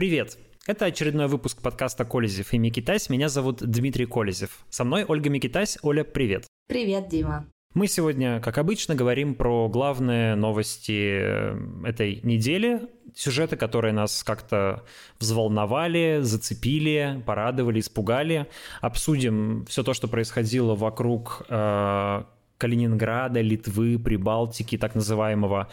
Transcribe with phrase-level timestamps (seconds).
[0.00, 0.38] Привет!
[0.66, 3.10] Это очередной выпуск подкаста «Колезев и Микитась».
[3.10, 4.64] Меня зовут Дмитрий Колезев.
[4.70, 5.76] Со мной Ольга Микитась.
[5.82, 6.46] Оля, привет!
[6.68, 7.44] Привет, Дима!
[7.74, 11.54] Мы сегодня, как обычно, говорим про главные новости э,
[11.84, 14.86] этой недели, сюжеты, которые нас как-то
[15.18, 18.46] взволновали, зацепили, порадовали, испугали.
[18.80, 22.24] Обсудим все то, что происходило вокруг э,
[22.56, 25.68] Калининграда, Литвы, Прибалтики, так называемого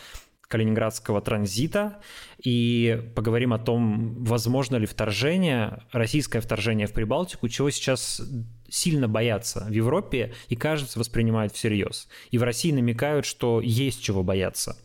[0.47, 1.99] Калининградского транзита
[2.41, 8.21] и поговорим о том, возможно ли вторжение, российское вторжение в Прибалтику, чего сейчас
[8.69, 12.07] сильно боятся в Европе и, кажется, воспринимают всерьез.
[12.31, 14.77] И в России намекают, что есть чего бояться.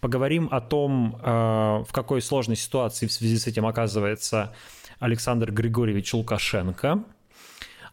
[0.00, 4.54] Поговорим о том, э, в какой сложной ситуации в связи с этим оказывается
[5.00, 7.04] Александр Григорьевич Лукашенко.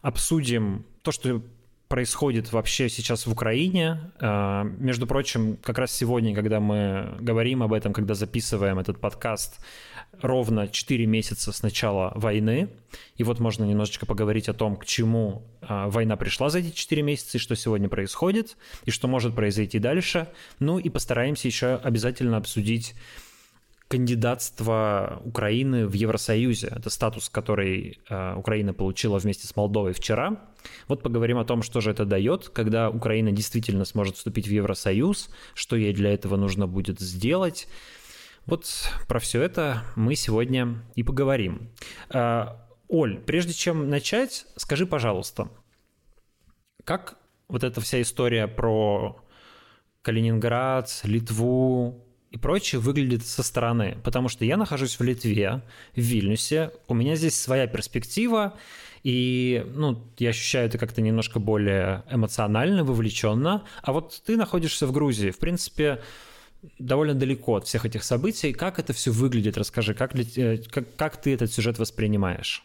[0.02, 1.42] Обсудим то, что
[1.88, 4.12] происходит вообще сейчас в Украине.
[4.20, 9.58] А, между прочим, как раз сегодня, когда мы говорим об этом, когда записываем этот подкаст,
[10.20, 12.68] ровно 4 месяца с начала войны.
[13.16, 17.02] И вот можно немножечко поговорить о том, к чему а, война пришла за эти 4
[17.02, 20.28] месяца, и что сегодня происходит, и что может произойти дальше.
[20.58, 22.94] Ну и постараемся еще обязательно обсудить
[23.88, 26.68] кандидатство Украины в Евросоюзе.
[26.68, 30.40] Это статус, который э, Украина получила вместе с Молдовой вчера.
[30.88, 35.30] Вот поговорим о том, что же это дает, когда Украина действительно сможет вступить в Евросоюз,
[35.54, 37.66] что ей для этого нужно будет сделать.
[38.44, 38.66] Вот
[39.08, 41.70] про все это мы сегодня и поговорим.
[42.10, 42.48] Э,
[42.88, 45.48] Оль, прежде чем начать, скажи, пожалуйста,
[46.84, 49.22] как вот эта вся история про
[50.02, 53.98] Калининград, Литву, и прочее выглядит со стороны.
[54.04, 55.62] Потому что я нахожусь в Литве,
[55.94, 58.58] в Вильнюсе, у меня здесь своя перспектива,
[59.02, 63.64] и ну, я ощущаю это как-то немножко более эмоционально, вовлеченно.
[63.82, 66.02] А вот ты находишься в Грузии, в принципе,
[66.78, 68.52] довольно далеко от всех этих событий.
[68.52, 69.56] Как это все выглядит?
[69.56, 72.64] Расскажи, как, э, как, как ты этот сюжет воспринимаешь?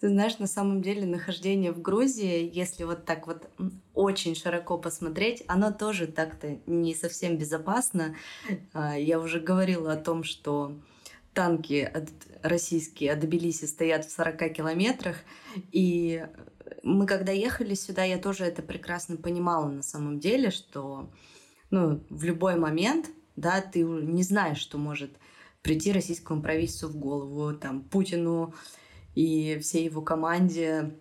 [0.00, 3.48] Ты знаешь, на самом деле нахождение в Грузии, если вот так вот
[3.94, 8.16] очень широко посмотреть, оно тоже так-то не совсем безопасно.
[8.72, 10.80] А, я уже говорила о том, что
[11.34, 12.08] танки от,
[12.42, 15.16] российские от Тбилиси стоят в 40 километрах,
[15.70, 16.26] и
[16.82, 21.10] мы когда ехали сюда, я тоже это прекрасно понимала на самом деле, что
[21.70, 25.12] ну, в любой момент, да, ты не знаешь, что может
[25.62, 28.54] прийти российскому правительству в голову, там, Путину,
[29.14, 30.94] и всей его команде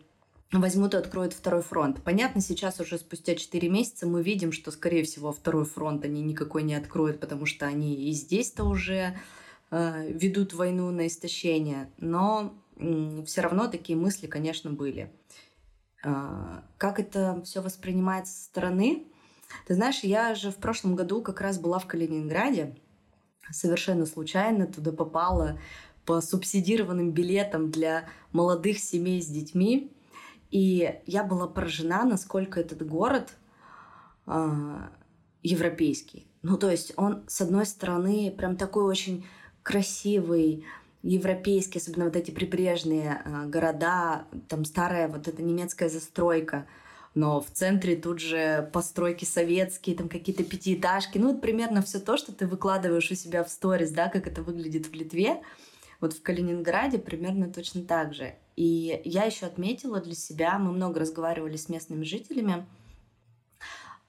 [0.51, 2.01] возьмут и откроют второй фронт.
[2.03, 6.63] Понятно, сейчас уже спустя 4 месяца мы видим, что, скорее всего, второй фронт они никакой
[6.63, 9.19] не откроют, потому что они и здесь-то уже
[9.69, 11.91] э, ведут войну на истощение.
[11.97, 15.13] Но э, все равно такие мысли, конечно, были.
[16.03, 19.05] Э, как это все воспринимается со стороны?
[19.67, 22.75] Ты знаешь, я же в прошлом году как раз была в Калининграде,
[23.51, 25.59] совершенно случайно туда попала
[26.09, 29.93] по субсидированным билетам для молодых семей с детьми.
[30.49, 33.35] И я была поражена, насколько этот город
[34.25, 34.87] э,
[35.43, 36.25] европейский.
[36.41, 39.23] Ну, то есть он, с одной стороны, прям такой очень
[39.61, 40.65] красивый,
[41.03, 46.65] европейский, особенно вот эти прибрежные э, города, там старая вот эта немецкая застройка,
[47.13, 52.17] но в центре тут же постройки советские, там какие-то пятиэтажки, ну, вот примерно все то,
[52.17, 55.43] что ты выкладываешь у себя в сторис, да, как это выглядит в Литве,
[55.99, 58.35] вот в Калининграде примерно точно так же.
[58.55, 62.65] И я еще отметила для себя, мы много разговаривали с местными жителями,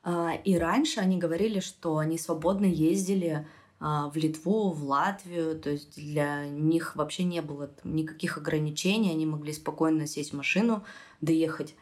[0.02, 3.46] а, и раньше они говорили, что они свободно ездили
[3.78, 9.26] а, в Литву, в Латвию, то есть для них вообще не было никаких ограничений, они
[9.26, 10.84] могли спокойно сесть в машину,
[11.20, 11.74] доехать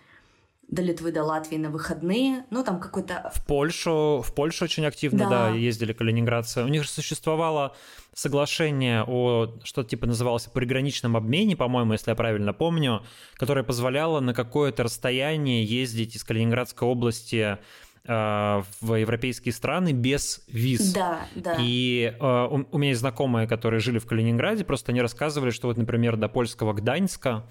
[0.69, 3.33] до Литвы, до Латвии на выходные, ну там какой-то...
[3.35, 6.63] В Польшу, в Польшу очень активно, да, да ездили калининградцы.
[6.63, 7.75] У них же существовало
[8.13, 13.03] соглашение о, что типа называлось приграничном обмене, по-моему, если я правильно помню,
[13.35, 17.57] которое позволяло на какое-то расстояние ездить из Калининградской области
[18.05, 20.93] э, в европейские страны без виз.
[20.93, 21.57] Да, да.
[21.61, 25.69] И э, у, у меня есть знакомые, которые жили в Калининграде, просто они рассказывали, что
[25.69, 27.45] вот, например, до польского Гданьска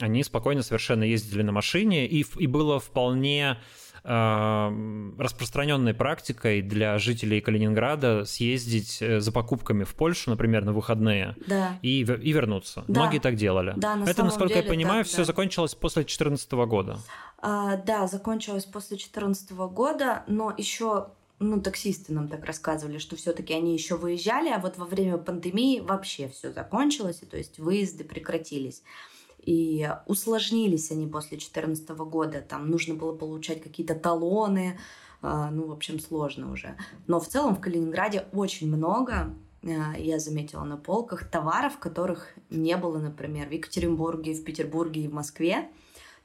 [0.00, 3.58] они спокойно совершенно ездили на машине, и, и было вполне
[4.04, 11.34] э, распространенной практикой для жителей Калининграда съездить э, за покупками в Польшу, например, на выходные
[11.46, 11.78] да.
[11.82, 12.84] и, и вернуться.
[12.86, 13.00] Да.
[13.00, 13.74] Многие так делали.
[13.76, 15.24] Да, на Это, насколько деле, я понимаю, так, все да.
[15.24, 16.98] закончилось после 2014 года.
[17.40, 21.08] А, да, закончилось после 2014 года, но еще
[21.40, 25.80] ну, таксисты нам так рассказывали, что все-таки они еще выезжали, а вот во время пандемии
[25.80, 28.82] вообще все закончилось, и то есть выезды прекратились.
[29.48, 32.42] И усложнились они после 2014 года.
[32.42, 34.78] Там нужно было получать какие-то талоны.
[35.22, 36.76] А, ну, в общем, сложно уже.
[37.06, 42.98] Но в целом в Калининграде очень много я заметила на полках товаров, которых не было,
[42.98, 45.70] например, в Екатеринбурге, в Петербурге и в Москве.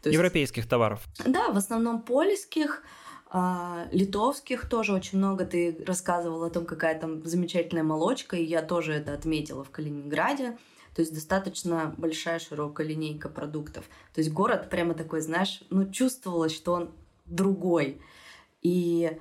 [0.01, 1.07] То есть, Европейских товаров.
[1.25, 2.83] Да, в основном польских,
[3.29, 5.45] а, литовских тоже очень много.
[5.45, 10.57] Ты рассказывал о том, какая там замечательная молочка, и я тоже это отметила в Калининграде.
[10.95, 13.85] То есть достаточно большая широкая линейка продуктов.
[14.13, 16.91] То есть город прямо такой, знаешь, ну чувствовалось, что он
[17.25, 18.01] другой.
[18.61, 19.19] И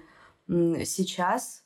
[0.48, 1.64] сейчас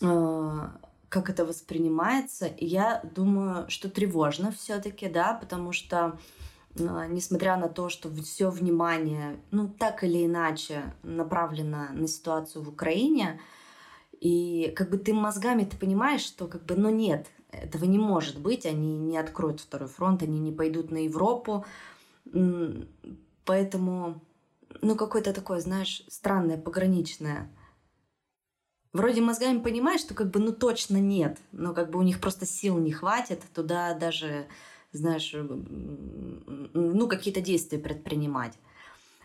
[0.00, 6.18] а, как это воспринимается, я думаю, что тревожно все-таки, да, потому что
[6.78, 12.68] а, несмотря на то, что все внимание, ну, так или иначе направлено на ситуацию в
[12.68, 13.40] Украине,
[14.20, 17.28] и как бы ты мозгами ты понимаешь, что как бы, ну нет,
[17.62, 21.64] этого не может быть, они не откроют второй фронт, они не пойдут на Европу,
[23.44, 24.20] поэтому,
[24.80, 27.50] ну, какое-то такое, знаешь, странное, пограничное.
[28.92, 32.46] Вроде мозгами понимаешь, что как бы, ну, точно нет, но как бы у них просто
[32.46, 34.46] сил не хватит туда даже
[34.94, 38.54] знаешь, ну, какие-то действия предпринимать.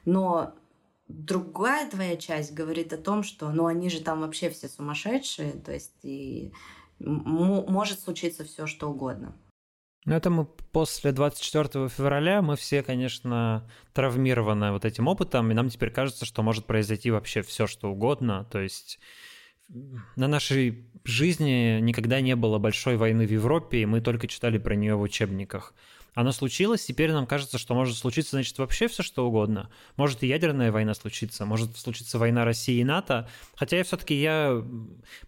[0.03, 0.55] Но
[1.07, 5.71] другая твоя часть говорит о том, что, ну, они же там вообще все сумасшедшие, то
[5.71, 6.51] есть и
[7.00, 9.36] может случиться все что угодно.
[10.06, 15.69] Ну, это мы после 24 февраля, мы все, конечно, травмированы вот этим опытом, и нам
[15.69, 19.00] теперь кажется, что может произойти вообще все что угодно, то есть
[20.16, 24.75] на нашей жизни никогда не было большой войны в Европе, и мы только читали про
[24.75, 25.74] нее в учебниках.
[26.19, 29.69] Оно случилось, теперь нам кажется, что может случиться, значит, вообще все что угодно.
[29.95, 33.30] Может и ядерная война случиться, может случиться война России и НАТО.
[33.56, 34.62] Хотя я все-таки я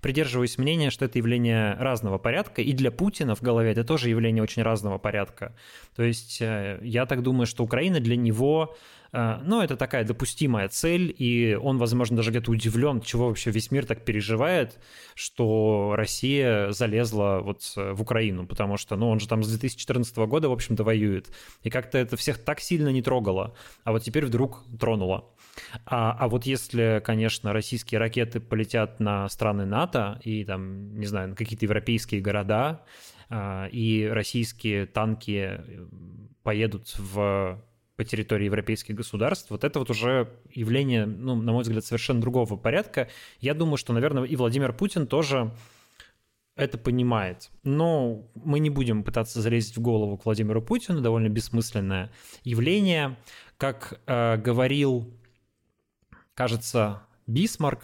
[0.01, 4.43] придерживаюсь мнения, что это явление разного порядка, и для Путина в голове это тоже явление
[4.43, 5.55] очень разного порядка.
[5.95, 8.75] То есть э, я так думаю, что Украина для него
[9.11, 13.85] но это такая допустимая цель, и он, возможно, даже где-то удивлен, чего вообще весь мир
[13.85, 14.79] так переживает,
[15.15, 20.15] что Россия залезла вот э, в Украину, потому что, ну, он же там с 2014
[20.17, 21.29] года, в общем-то, воюет,
[21.63, 23.53] и как-то это всех так сильно не трогало,
[23.83, 25.29] а вот теперь вдруг тронуло.
[25.85, 31.29] А, а вот если, конечно, российские ракеты полетят на страны НАТО и там, не знаю,
[31.29, 32.85] на какие-то европейские города,
[33.29, 35.85] а, и российские танки э,
[36.43, 37.61] поедут в
[38.01, 42.57] по территории европейских государств, вот это вот уже явление, ну, на мой взгляд, совершенно другого
[42.57, 43.09] порядка.
[43.39, 45.51] Я думаю, что, наверное, и Владимир Путин тоже
[46.55, 47.51] это понимает.
[47.61, 52.11] Но мы не будем пытаться залезть в голову к Владимиру Путину, довольно бессмысленное
[52.43, 53.17] явление.
[53.57, 55.13] Как э, говорил,
[56.33, 57.83] кажется, Бисмарк,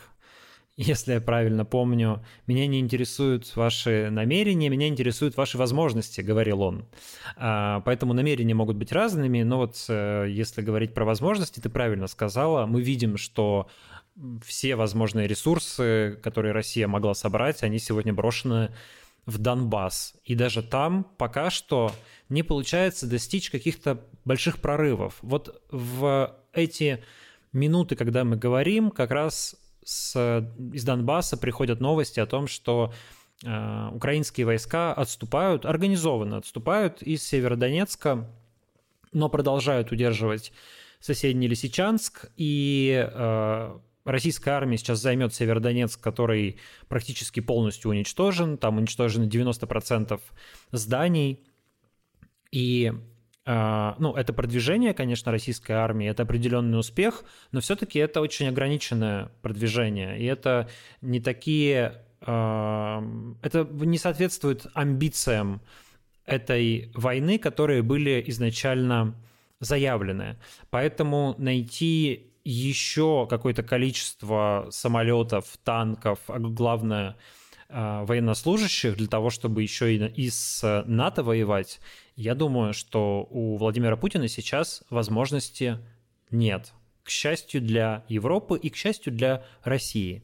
[0.81, 6.85] если я правильно помню, меня не интересуют ваши намерения, меня интересуют ваши возможности, говорил он.
[7.35, 12.06] А, поэтому намерения могут быть разными, но вот э, если говорить про возможности, ты правильно
[12.06, 13.68] сказала, мы видим, что
[14.45, 18.69] все возможные ресурсы, которые Россия могла собрать, они сегодня брошены
[19.25, 20.13] в Донбасс.
[20.25, 21.91] И даже там пока что
[22.29, 25.15] не получается достичь каких-то больших прорывов.
[25.21, 27.03] Вот в эти
[27.51, 29.56] минуты, когда мы говорим, как раз
[29.88, 30.44] с,
[30.74, 32.92] из Донбасса приходят новости о том, что
[33.45, 38.30] э, украинские войска отступают, организованно отступают из Северодонецка,
[39.13, 40.51] но продолжают удерживать
[41.00, 49.24] соседний Лисичанск, и э, российская армия сейчас займет Северодонецк, который практически полностью уничтожен, там уничтожено
[49.24, 50.20] 90%
[50.74, 51.48] зданий,
[52.51, 52.91] и
[53.48, 57.24] ну, это продвижение, конечно, российской армии, это определенный успех,
[57.54, 60.68] но все-таки это очень ограниченное продвижение, и это
[61.01, 62.01] не такие...
[62.22, 63.01] А,
[63.42, 65.62] это не соответствует амбициям
[66.25, 69.16] этой войны, которые были изначально
[69.62, 70.38] заявлены.
[70.70, 77.16] Поэтому найти еще какое-то количество самолетов, танков, а главное
[77.70, 81.82] военнослужащих для того, чтобы еще и с НАТО воевать,
[82.17, 85.77] я думаю, что у Владимира Путина сейчас возможности
[86.31, 86.74] нет.
[87.03, 90.24] К счастью для Европы и к счастью для России.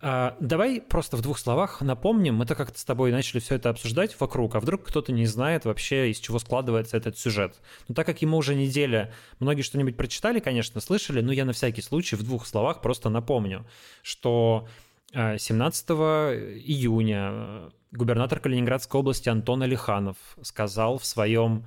[0.00, 4.18] А, давай просто в двух словах напомним, мы-то как-то с тобой начали все это обсуждать
[4.18, 7.60] вокруг, а вдруг кто-то не знает вообще, из чего складывается этот сюжет.
[7.86, 11.82] Но так как ему уже неделя, многие что-нибудь прочитали, конечно, слышали, но я на всякий
[11.82, 13.64] случай в двух словах просто напомню,
[14.02, 14.66] что
[15.12, 21.64] 17 а, июня губернатор Калининградской области Антон Алиханов сказал в своем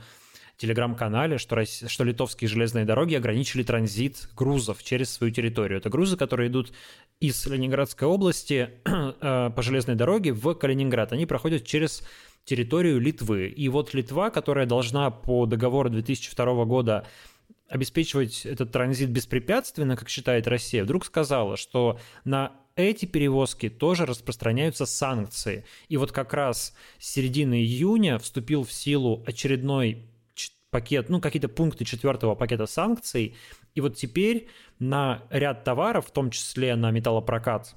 [0.58, 5.79] телеграм-канале, что, что литовские железные дороги ограничили транзит грузов через свою территорию.
[5.79, 6.72] Это грузы, которые идут
[7.20, 11.12] из Ленинградской области э, по железной дороге в Калининград.
[11.12, 12.03] Они проходят через
[12.46, 13.48] территорию Литвы.
[13.48, 17.05] И вот Литва, которая должна по договору 2002 года
[17.67, 24.86] обеспечивать этот транзит беспрепятственно, как считает Россия, вдруг сказала, что на эти перевозки тоже распространяются
[24.86, 25.65] санкции.
[25.88, 30.05] И вот как раз с середины июня вступил в силу очередной
[30.75, 33.36] пакет, ну, какие-то пункты четвертого пакета санкций.
[33.75, 37.75] И вот теперь на ряд товаров, в том числе на металлопрокат,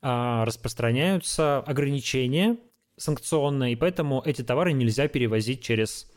[0.00, 2.56] а, распространяются ограничения
[2.96, 6.10] санкционные, и поэтому эти товары нельзя перевозить через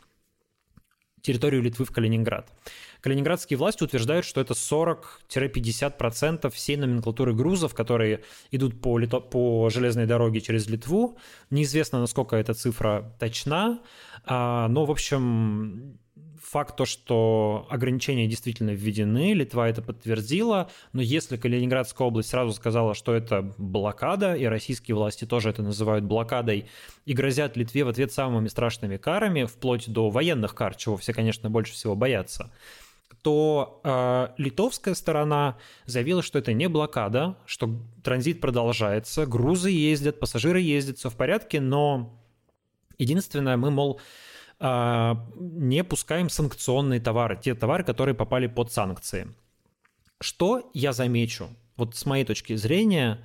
[1.26, 2.52] территорию Литвы в Калининград.
[3.00, 9.20] Калининградские власти утверждают, что это 40-50% всей номенклатуры грузов, которые идут по, Лито...
[9.20, 11.18] по железной дороге через Литву.
[11.50, 13.80] Неизвестно, насколько эта цифра точна,
[14.24, 15.98] а, но, в общем,
[16.50, 22.94] факт то, что ограничения действительно введены, Литва это подтвердила, но если Калининградская область сразу сказала,
[22.94, 26.68] что это блокада, и российские власти тоже это называют блокадой,
[27.04, 31.50] и грозят Литве в ответ самыми страшными карами, вплоть до военных кар, чего все, конечно,
[31.50, 32.52] больше всего боятся,
[33.22, 40.60] то э, литовская сторона заявила, что это не блокада, что транзит продолжается, грузы ездят, пассажиры
[40.60, 42.22] ездят, все в порядке, но
[42.98, 44.00] единственное, мы, мол,
[44.58, 49.28] не пускаем санкционные товары, те товары, которые попали под санкции.
[50.20, 51.48] Что я замечу?
[51.76, 53.22] Вот с моей точки зрения,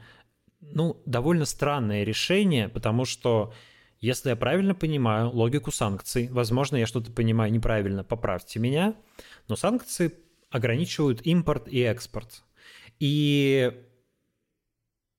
[0.60, 3.54] ну, довольно странное решение, потому что
[4.02, 8.96] если я правильно понимаю логику санкций, возможно, я что-то понимаю неправильно, поправьте меня,
[9.48, 10.14] но санкции
[10.50, 12.44] ограничивают импорт и экспорт.
[13.00, 13.72] И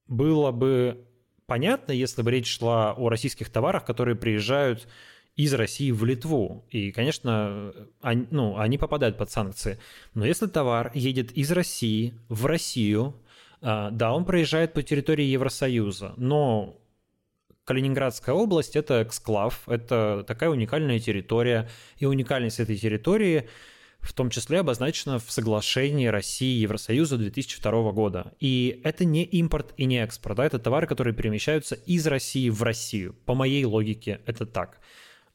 [0.08, 1.08] было бы
[1.46, 4.86] понятно, если бы речь шла о российских товарах, которые приезжают
[5.36, 6.64] из России в Литву.
[6.70, 9.78] И, конечно, они, ну, они попадают под санкции.
[10.14, 13.14] Но если товар едет из России в Россию,
[13.60, 16.78] а, да, он проезжает по территории Евросоюза, но
[17.64, 23.48] Калининградская область– это эксклав, это такая уникальная территория, и уникальность этой территории
[24.00, 28.32] в том числе обозначена в соглашении России и Евросоюза 2002 года.
[28.40, 32.64] И это не импорт и не экспорт, да, это товары, которые перемещаются из России в
[32.64, 33.14] Россию.
[33.24, 34.80] По моей логике это так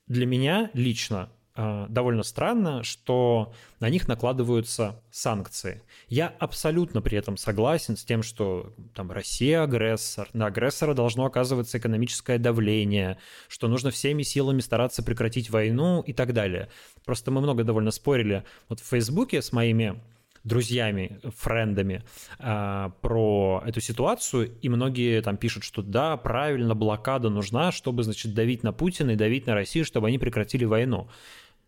[0.08, 5.82] для меня лично а, довольно странно, что на них накладываются санкции.
[6.08, 11.80] Я абсолютно при этом согласен с тем, что там Россия агрессор, на агрессора должно оказываться
[11.80, 16.70] экономическое давление, что нужно всеми силами стараться прекратить войну и так далее.
[17.04, 20.00] Просто мы много довольно спорили вот в Фейсбуке с моими
[20.48, 22.04] друзьями, френдами
[22.40, 28.34] э, про эту ситуацию, и многие там пишут, что да, правильно, блокада нужна, чтобы, значит,
[28.34, 31.10] давить на Путина и давить на Россию, чтобы они прекратили войну.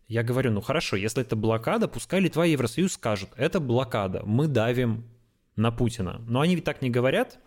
[0.08, 4.48] Я говорю, ну хорошо, если это блокада, пускай Литва и Евросоюз скажут, это блокада, мы
[4.48, 5.04] давим
[5.54, 6.20] на Путина.
[6.26, 7.38] Но они ведь так не говорят,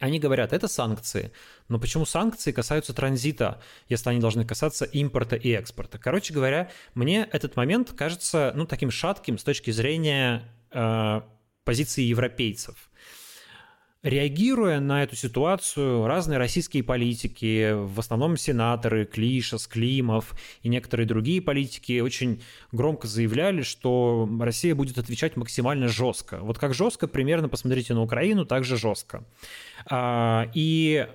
[0.00, 1.32] они говорят, это санкции.
[1.68, 5.98] Но почему санкции касаются транзита, если они должны касаться импорта и экспорта?
[5.98, 11.20] Короче говоря, мне этот момент кажется ну, таким шатким с точки зрения э,
[11.64, 12.90] позиции европейцев.
[14.02, 21.42] Реагируя на эту ситуацию, разные российские политики, в основном сенаторы Клиша, Склимов и некоторые другие
[21.42, 26.38] политики очень громко заявляли, что Россия будет отвечать максимально жестко.
[26.40, 29.24] Вот как жестко, примерно посмотрите на Украину, так же жестко.
[29.90, 31.08] А, и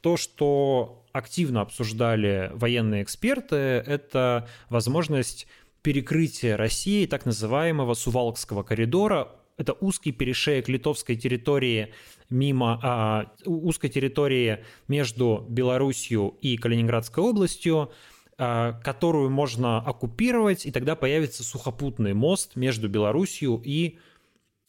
[0.00, 5.46] то, что активно обсуждали военные эксперты, это возможность
[5.82, 9.28] перекрытия России так называемого Сувалкского коридора
[9.60, 11.92] это узкий перешеек литовской территории
[12.30, 17.92] мимо а, узкой территории между Белоруссией и Калининградской областью,
[18.38, 23.98] а, которую можно оккупировать, и тогда появится сухопутный мост между Белоруссией и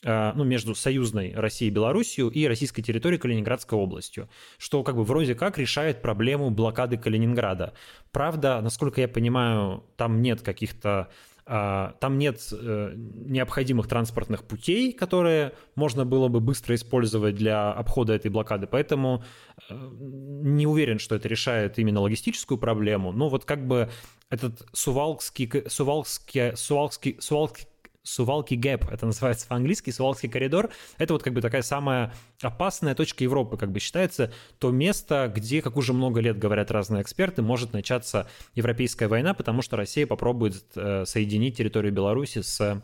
[0.03, 5.05] а, ну, между союзной Россией и Белоруссией и российской территорией Калининградской областью, что как бы
[5.05, 7.73] вроде как решает проблему блокады Калининграда.
[8.11, 11.09] Правда, насколько я понимаю, там нет каких-то
[11.51, 18.31] там нет э, необходимых транспортных путей, которые можно было бы быстро использовать для обхода этой
[18.31, 19.21] блокады, поэтому
[19.69, 23.11] э, не уверен, что это решает именно логистическую проблему.
[23.11, 23.89] Но вот как бы
[24.29, 27.67] этот Сувалкский, Сувалкский, Сувалкский, Сувалкский
[28.03, 33.23] Сувалки Гэп, это называется по-английски, Сувалкский коридор, это вот как бы такая самая опасная точка
[33.23, 37.73] Европы, как бы считается, то место, где, как уже много лет говорят разные эксперты, может
[37.73, 42.81] начаться европейская война, потому что Россия попробует э, соединить территорию Беларуси с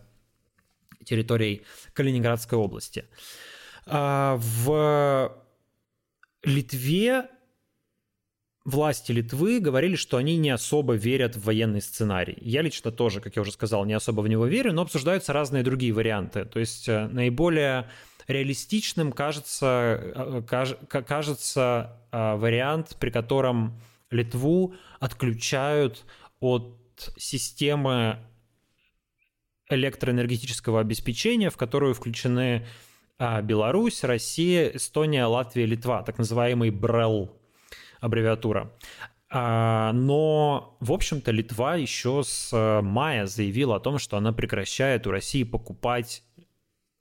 [1.04, 3.06] территорией Калининградской области.
[3.86, 5.36] А, в
[6.44, 7.30] Литве
[8.68, 12.38] власти Литвы говорили, что они не особо верят в военный сценарий.
[12.42, 15.64] Я лично тоже, как я уже сказал, не особо в него верю, но обсуждаются разные
[15.64, 16.44] другие варианты.
[16.44, 17.90] То есть э, наиболее
[18.28, 23.80] реалистичным кажется, э, кажется э, вариант, при котором
[24.12, 26.04] Литву отключают
[26.42, 26.76] от
[27.18, 28.20] системы
[29.70, 32.66] электроэнергетического обеспечения, в которую включены
[33.20, 37.32] а Беларусь, Россия, Эстония, Латвия, Литва, так называемый БРЭЛ
[38.00, 38.72] аббревиатура.
[39.30, 45.06] А, но, в общем-то, Литва еще с э, мая заявила о том, что она прекращает
[45.06, 46.24] у России покупать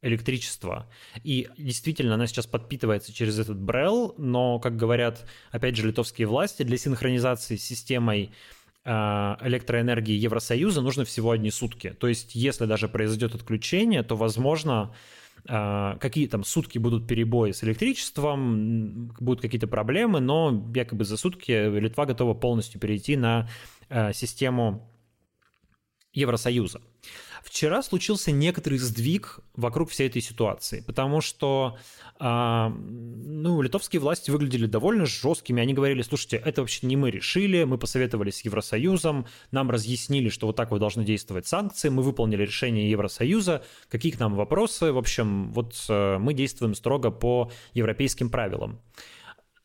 [0.03, 0.89] электричество.
[1.23, 6.63] И действительно, она сейчас подпитывается через этот БРЭЛ, но, как говорят, опять же, литовские власти,
[6.63, 8.33] для синхронизации с системой
[8.85, 11.91] а, электроэнергии Евросоюза нужно всего одни сутки.
[11.91, 14.95] То есть, если даже произойдет отключение, то, возможно,
[15.47, 22.07] какие там сутки будут перебои с электричеством, будут какие-то проблемы, но якобы за сутки Литва
[22.07, 23.49] готова полностью перейти на
[23.89, 24.91] а, систему
[26.17, 26.81] Евросоюза.
[27.45, 31.79] Вчера случился некоторый сдвиг вокруг всей этой ситуации, потому что
[32.19, 35.63] а, ну, литовские власти выглядели довольно жесткими.
[35.63, 40.49] Они говорили, слушайте, это вообще не мы решили, мы посоветовались с Евросоюзом, нам разъяснили, что
[40.49, 44.99] вот так вот должны действовать санкции, мы выполнили решение Евросоюза, какие к нам вопросы, в
[44.99, 48.81] общем, вот э, мы действуем строго по европейским правилам.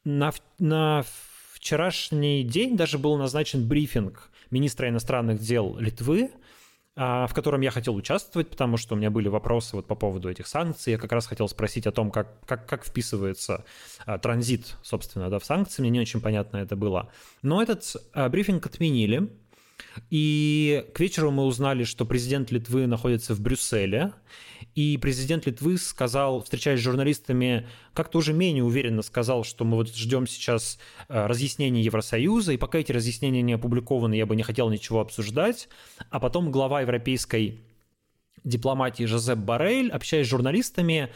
[0.03, 1.03] На, на
[1.53, 6.31] вчерашний день даже был назначен брифинг министра иностранных дел Литвы,
[6.93, 10.29] а, в котором я хотел участвовать, потому что у меня были вопросы вот по поводу
[10.29, 10.91] этих санкций.
[10.91, 13.63] Я как раз хотел спросить о том, как, как, как вписывается
[14.05, 15.81] а, транзит, собственно, да, в санкции.
[15.81, 17.09] Мне не очень понятно это было.
[17.41, 19.29] Но этот а, брифинг отменили.
[20.09, 24.13] И к вечеру мы узнали, что президент Литвы находится в Брюсселе,
[24.75, 29.93] и президент Литвы сказал, встречаясь с журналистами, как-то уже менее уверенно сказал, что мы вот
[29.93, 34.69] ждем сейчас э, разъяснений Евросоюза, и пока эти разъяснения не опубликованы, я бы не хотел
[34.69, 35.67] ничего обсуждать.
[36.09, 37.59] А потом глава европейской
[38.43, 41.11] дипломатии Жозеп Барель, общаясь с журналистами,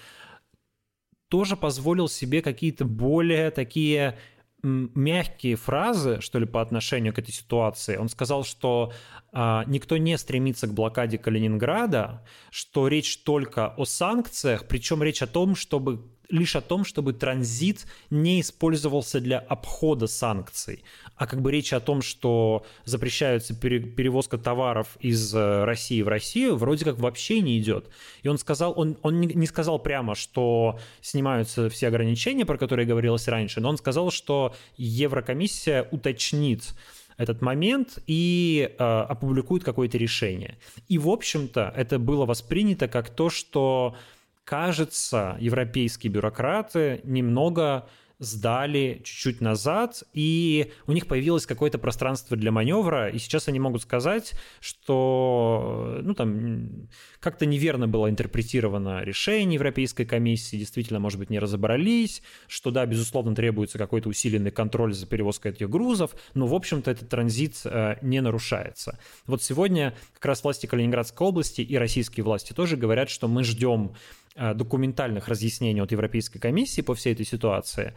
[1.30, 4.18] тоже позволил себе какие-то более такие
[4.66, 7.98] мягкие фразы, что ли, по отношению к этой ситуации.
[7.98, 8.92] Он сказал, что
[9.32, 15.28] а, никто не стремится к блокаде Калининграда, что речь только о санкциях, причем речь о
[15.28, 20.84] том, чтобы лишь о том, чтобы транзит не использовался для обхода санкций,
[21.18, 26.56] а как бы речь о том, что запрещается перевозка товаров из э, России в Россию,
[26.56, 27.90] вроде как вообще не идет.
[28.24, 33.28] И он сказал, он, он не сказал прямо, что снимаются все ограничения, про которые говорилось
[33.28, 36.74] раньше, но он сказал, что Еврокомиссия уточнит
[37.18, 40.58] этот момент и э, опубликует какое-то решение.
[40.90, 43.96] И, в общем-то, это было воспринято как то, что
[44.44, 47.88] кажется, европейские бюрократы немного
[48.20, 53.82] сдали чуть-чуть назад, и у них появилось какое-то пространство для маневра, и сейчас они могут
[53.82, 56.88] сказать, что ну, там,
[57.20, 63.36] как-то неверно было интерпретировано решение Европейской комиссии, действительно, может быть, не разобрались, что да, безусловно,
[63.36, 68.22] требуется какой-то усиленный контроль за перевозкой этих грузов, но, в общем-то, этот транзит э, не
[68.22, 69.00] нарушается.
[69.28, 73.96] Вот сегодня как раз власти Калининградской области и российские власти тоже говорят, что мы ждем
[74.36, 77.94] документальных разъяснений от Европейской комиссии по всей этой ситуации,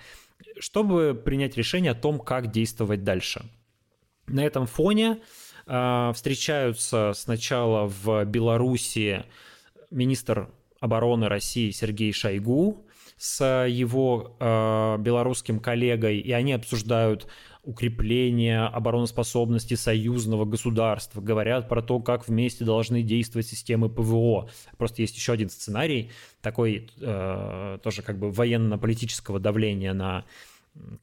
[0.58, 3.44] чтобы принять решение о том, как действовать дальше.
[4.28, 5.20] На этом фоне
[5.66, 9.24] э, встречаются сначала в Беларуси
[9.90, 17.26] министр обороны России Сергей Шойгу с его э, белорусским коллегой, и они обсуждают
[17.68, 24.48] укрепление обороноспособности союзного государства, говорят про то, как вместе должны действовать системы ПВО.
[24.78, 30.24] Просто есть еще один сценарий, такой э, тоже как бы военно-политического давления на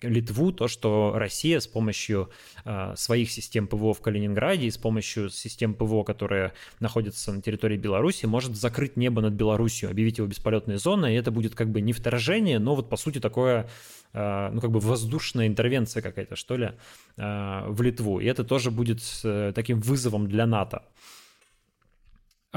[0.01, 2.29] Литву, то, что Россия с помощью
[2.63, 7.77] э, своих систем ПВО в Калининграде и с помощью систем ПВО, которые находятся на территории
[7.77, 11.81] Беларуси, может закрыть небо над Беларусью, объявить его бесполетной зоной, и это будет как бы
[11.81, 13.69] не вторжение, но вот по сути такое,
[14.13, 16.71] э, ну как бы воздушная интервенция какая-то, что ли,
[17.17, 18.19] э, в Литву.
[18.19, 20.83] И это тоже будет э, таким вызовом для НАТО.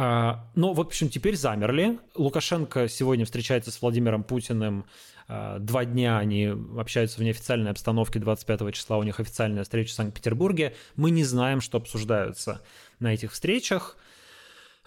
[0.00, 1.98] А, но, в общем, теперь замерли.
[2.14, 4.84] Лукашенко сегодня встречается с Владимиром Путиным.
[5.26, 8.20] А, два дня они общаются в неофициальной обстановке.
[8.20, 10.76] 25 числа у них официальная встреча в Санкт-Петербурге.
[10.94, 12.62] Мы не знаем, что обсуждаются
[13.00, 13.96] на этих встречах.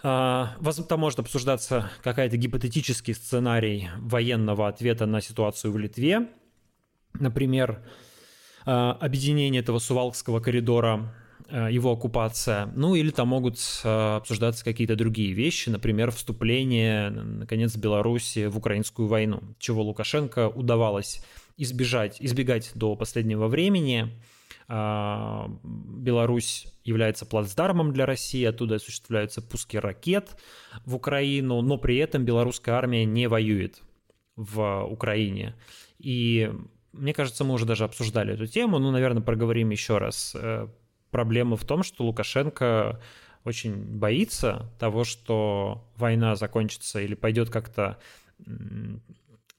[0.02, 0.56] А,
[0.88, 6.30] там может обсуждаться какая-то гипотетический сценарий военного ответа на ситуацию в Литве.
[7.20, 7.82] Например,
[8.64, 11.12] объединение этого Сувалкского коридора
[11.56, 12.66] его оккупация.
[12.74, 19.06] Ну или там могут э, обсуждаться какие-то другие вещи, например, вступление, наконец, Беларуси в украинскую
[19.08, 21.22] войну, чего Лукашенко удавалось
[21.56, 24.10] избежать, избегать до последнего времени.
[24.68, 30.36] А, Беларусь является плацдармом для России, оттуда осуществляются пуски ракет
[30.86, 33.82] в Украину, но при этом белорусская армия не воюет
[34.36, 35.54] в Украине.
[35.98, 36.50] И
[36.92, 40.34] мне кажется, мы уже даже обсуждали эту тему, но, наверное, проговорим еще раз.
[41.12, 43.00] Проблема в том, что Лукашенко
[43.44, 47.98] очень боится того, что война закончится или пойдет как-то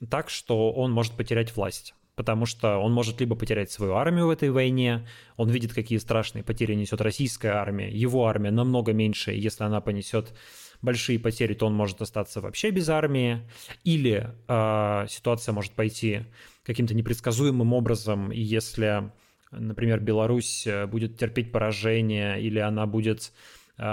[0.09, 1.93] так, что он может потерять власть.
[2.15, 6.43] Потому что он может либо потерять свою армию в этой войне, он видит, какие страшные
[6.43, 10.33] потери несет российская армия, его армия намного меньше, и если она понесет
[10.83, 13.41] большие потери, то он может остаться вообще без армии,
[13.83, 16.25] или э, ситуация может пойти
[16.63, 19.11] каким-то непредсказуемым образом, и если,
[19.59, 23.33] например, Беларусь э, будет терпеть поражение, или она будет...
[23.77, 23.85] Ну,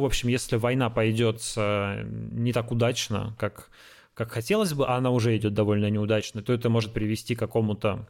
[0.00, 3.70] в общем, если война пойдет э, не так удачно, как
[4.18, 8.08] как хотелось бы, а она уже идет довольно неудачно, то это может привести к какому-то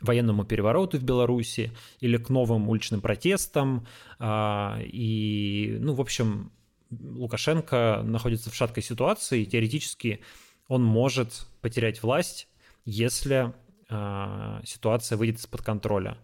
[0.00, 3.84] военному перевороту в Беларуси или к новым уличным протестам.
[4.20, 6.52] А, и, ну, в общем,
[6.90, 10.20] Лукашенко находится в шаткой ситуации, и теоретически
[10.68, 12.46] он может потерять власть,
[12.88, 13.52] если
[13.90, 16.16] а, ситуация выйдет из-под контроля.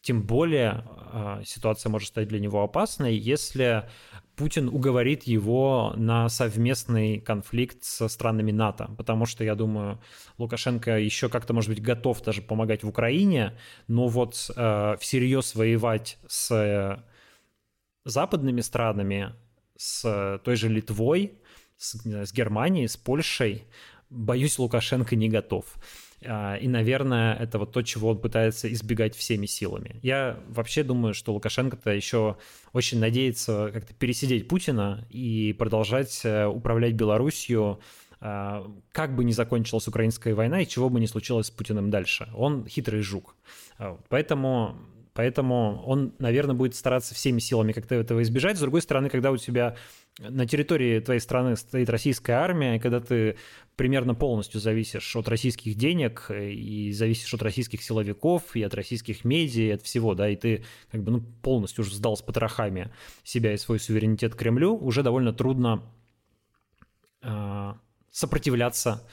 [0.00, 3.88] Тем более а, ситуация может стать для него опасной, если
[4.34, 10.00] Путин уговорит его на совместный конфликт со странами НАТО, потому что, я думаю,
[10.38, 16.18] Лукашенко еще как-то, может быть, готов даже помогать в Украине, но вот э, всерьез воевать
[16.26, 17.02] с э,
[18.06, 19.34] западными странами,
[19.76, 21.34] с той же Литвой,
[21.76, 23.66] с, с Германией, с Польшей,
[24.12, 25.64] боюсь, Лукашенко не готов.
[26.24, 29.98] А, и, наверное, это вот то, чего он пытается избегать всеми силами.
[30.02, 32.36] Я вообще думаю, что Лукашенко-то еще
[32.72, 37.80] очень надеется как-то пересидеть Путина и продолжать э, управлять Белоруссию,
[38.20, 42.28] а, как бы ни закончилась украинская война и чего бы ни случилось с Путиным дальше.
[42.34, 43.34] Он хитрый жук.
[43.78, 44.76] А, поэтому
[45.14, 48.56] Поэтому он, наверное, будет стараться всеми силами как-то этого избежать.
[48.56, 49.76] С другой стороны, когда у тебя
[50.18, 53.36] на территории твоей страны стоит российская армия, и когда ты
[53.76, 59.62] примерно полностью зависишь от российских денег и зависишь от российских силовиков и от российских медиа,
[59.62, 62.90] и от всего, да, и ты как бы ну, полностью уже сдал с потрохами
[63.22, 65.82] себя и свой суверенитет Кремлю, уже довольно трудно
[67.22, 67.74] э,
[68.10, 69.06] сопротивляться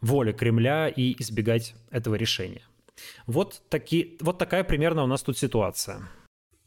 [0.00, 2.62] воле Кремля и избегать этого решения.
[3.26, 6.08] Вот, таки, вот такая примерно у нас тут ситуация.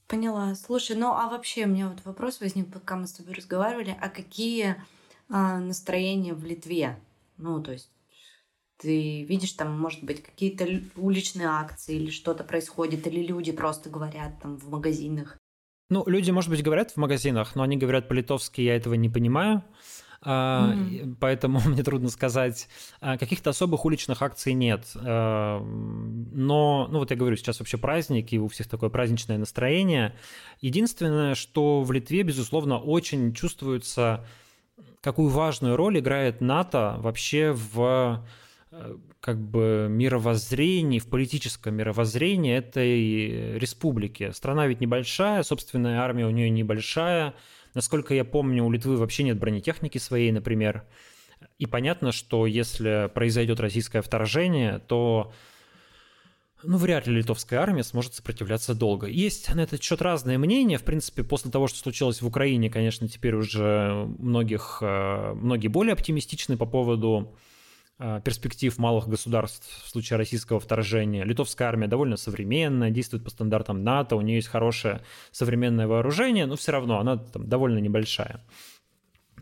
[0.07, 0.53] Поняла.
[0.55, 4.09] Слушай, ну а вообще у меня вот вопрос возник, пока мы с тобой разговаривали, а
[4.09, 4.75] какие
[5.29, 6.99] а, настроения в Литве?
[7.37, 7.89] Ну, то есть
[8.77, 14.39] ты видишь там, может быть, какие-то уличные акции или что-то происходит, или люди просто говорят
[14.41, 15.37] там в магазинах?
[15.89, 19.63] Ну, люди, может быть, говорят в магазинах, но они говорят по-литовски, я этого не понимаю.
[20.25, 21.17] Mm-hmm.
[21.19, 22.67] Поэтому мне трудно сказать.
[22.99, 24.85] А, каких-то особых уличных акций нет.
[24.95, 30.15] А, но, ну вот я говорю, сейчас вообще праздник, и у всех такое праздничное настроение.
[30.61, 34.25] Единственное, что в Литве, безусловно, очень чувствуется,
[35.01, 38.25] какую важную роль играет НАТО вообще в
[38.71, 44.31] э, как бы мировоззрении, в политическом мировоззрении этой республики.
[44.31, 47.35] Страна ведь небольшая, собственная армия у нее небольшая,
[47.75, 50.85] Насколько я помню, у Литвы вообще нет бронетехники своей, например.
[51.59, 55.31] И понятно, что если произойдет российское вторжение, то
[56.63, 59.07] ну, вряд ли литовская армия сможет сопротивляться долго.
[59.07, 60.77] Есть на этот счет разные мнения.
[60.77, 65.93] В принципе, после того, что случилось в Украине, конечно, теперь уже многих, э, многие более
[65.93, 67.35] оптимистичны по поводу
[67.97, 71.23] перспектив малых государств в случае российского вторжения.
[71.23, 76.55] Литовская армия довольно современная, действует по стандартам НАТО, у нее есть хорошее современное вооружение, но
[76.55, 78.41] все равно она там довольно небольшая.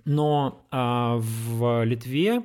[0.06, 2.44] Но а, в Литве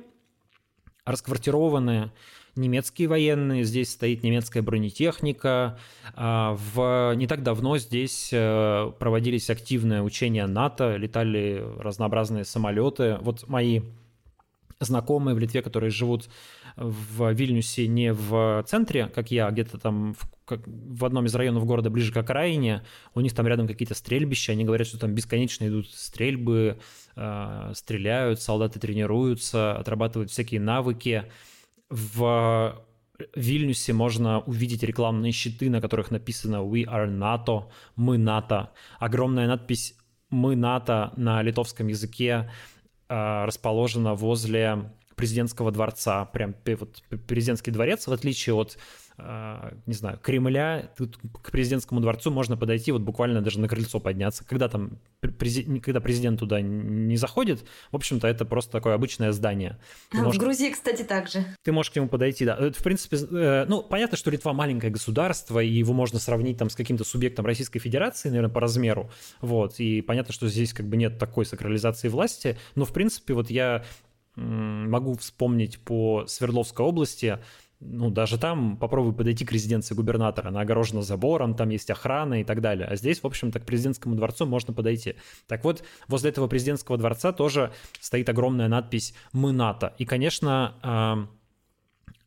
[1.05, 2.11] расквартированы
[2.55, 5.79] немецкие военные, здесь стоит немецкая бронетехника.
[6.13, 7.13] А, в...
[7.15, 13.17] Не так давно здесь э, проводились активные учения НАТО, летали разнообразные самолеты.
[13.21, 13.81] Вот мои
[14.79, 16.29] знакомые в Литве, которые живут
[16.75, 21.35] в Вильнюсе не в центре, как я, а где-то там в, как, в одном из
[21.35, 25.13] районов города ближе к окраине, у них там рядом какие-то стрельбища, они говорят, что там
[25.13, 26.79] бесконечно идут стрельбы,
[27.15, 31.25] э, стреляют, солдаты тренируются, отрабатывают всякие навыки.
[31.89, 32.81] В
[33.35, 37.65] Вильнюсе можно увидеть рекламные щиты, на которых написано «We are NATO»,
[37.97, 38.71] «Мы НАТО».
[38.97, 39.95] Огромная надпись
[40.29, 42.49] «Мы НАТО» на литовском языке
[43.09, 49.08] расположена возле президентского дворца, прям вот президентский дворец, в отличие от а,
[49.85, 54.45] не знаю, Кремля, тут к президентскому дворцу можно подойти вот буквально даже на крыльцо подняться.
[54.45, 59.77] Когда там, когда президент туда не заходит, в общем-то, это просто такое обычное здание.
[60.11, 61.45] Ты можешь, в Грузии, кстати, также.
[61.63, 62.55] Ты можешь к нему подойти, да.
[62.55, 66.69] Это, в принципе, э, ну, понятно, что Литва маленькое государство, и его можно сравнить там
[66.69, 69.11] с каким-то субъектом Российской Федерации, наверное, по размеру.
[69.41, 73.49] Вот, и понятно, что здесь как бы нет такой сакрализации власти, но, в принципе, вот
[73.49, 73.83] я
[74.35, 77.39] могу вспомнить по Свердловской области,
[77.81, 82.43] ну, даже там попробуй подойти к резиденции губернатора, она огорожена забором, там есть охрана и
[82.43, 82.85] так далее.
[82.85, 85.15] А здесь, в общем-то, к президентскому дворцу можно подойти.
[85.47, 89.93] Так вот, возле этого президентского дворца тоже стоит огромная надпись «Мы НАТО».
[89.97, 91.27] И, конечно, а,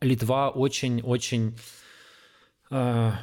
[0.00, 1.58] Литва очень-очень
[2.70, 3.14] а,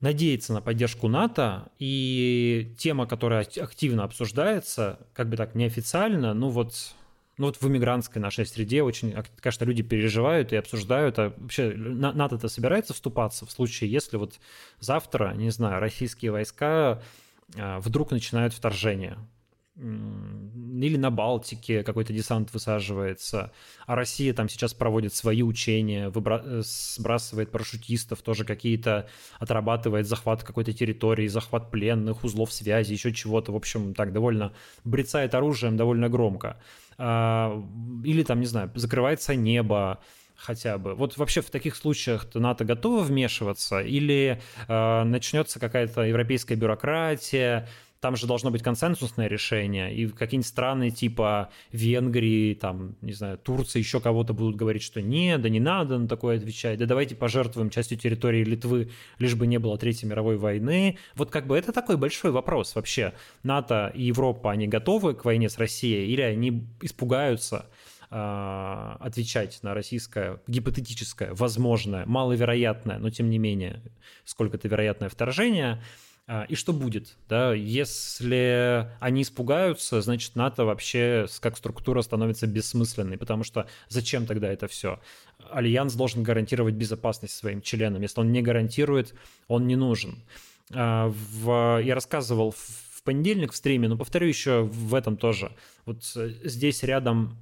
[0.00, 6.94] надеется на поддержку НАТО, и тема, которая активно обсуждается, как бы так неофициально, ну вот
[7.38, 12.48] ну вот в иммигрантской нашей среде очень, конечно, люди переживают и обсуждают, а вообще НАТО-то
[12.48, 14.38] собирается вступаться в случае, если вот
[14.80, 17.02] завтра, не знаю, российские войска
[17.56, 19.18] а, вдруг начинают вторжение
[19.78, 23.52] или на Балтике какой-то десант высаживается,
[23.86, 26.40] а Россия там сейчас проводит свои учения, выбра...
[26.42, 29.06] Э, сбрасывает парашютистов, тоже какие-то
[29.38, 35.34] отрабатывает захват какой-то территории, захват пленных, узлов связи, еще чего-то, в общем, так довольно брецает
[35.34, 36.58] оружием довольно громко.
[36.98, 37.62] А,
[38.04, 40.00] или там, не знаю, закрывается небо,
[40.36, 40.94] хотя бы.
[40.94, 47.68] Вот вообще в таких случаях НАТО готово вмешиваться или э, начнется какая-то европейская бюрократия,
[48.06, 53.80] там же должно быть консенсусное решение, и какие-нибудь страны типа Венгрии, там, не знаю, Турции,
[53.80, 57.68] еще кого-то будут говорить, что нет, да не надо на такое отвечать, да давайте пожертвуем
[57.68, 60.98] частью территории Литвы, лишь бы не было Третьей мировой войны.
[61.16, 63.12] Вот как бы это такой большой вопрос вообще.
[63.42, 67.66] НАТО и Европа, они готовы к войне с Россией или они испугаются
[68.08, 73.82] а, отвечать на российское гипотетическое, возможное, маловероятное, но тем не менее
[74.24, 75.82] сколько-то вероятное вторжение–
[76.48, 77.16] и что будет?
[77.28, 77.54] Да?
[77.54, 84.66] Если они испугаются, значит, НАТО вообще как структура становится бессмысленной, потому что зачем тогда это
[84.66, 85.00] все?
[85.50, 88.02] Альянс должен гарантировать безопасность своим членам.
[88.02, 89.14] Если он не гарантирует,
[89.46, 90.24] он не нужен.
[90.72, 91.80] А, в...
[91.82, 95.52] Я рассказывал в понедельник в стриме, но повторю еще в этом тоже.
[95.84, 97.38] Вот здесь рядом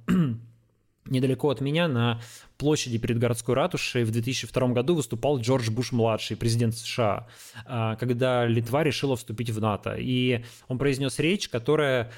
[1.05, 2.21] недалеко от меня на
[2.57, 7.27] площади перед городской ратушей в 2002 году выступал Джордж Буш-младший, президент США,
[7.65, 9.95] а, когда Литва решила вступить в НАТО.
[9.97, 12.11] И он произнес речь, которая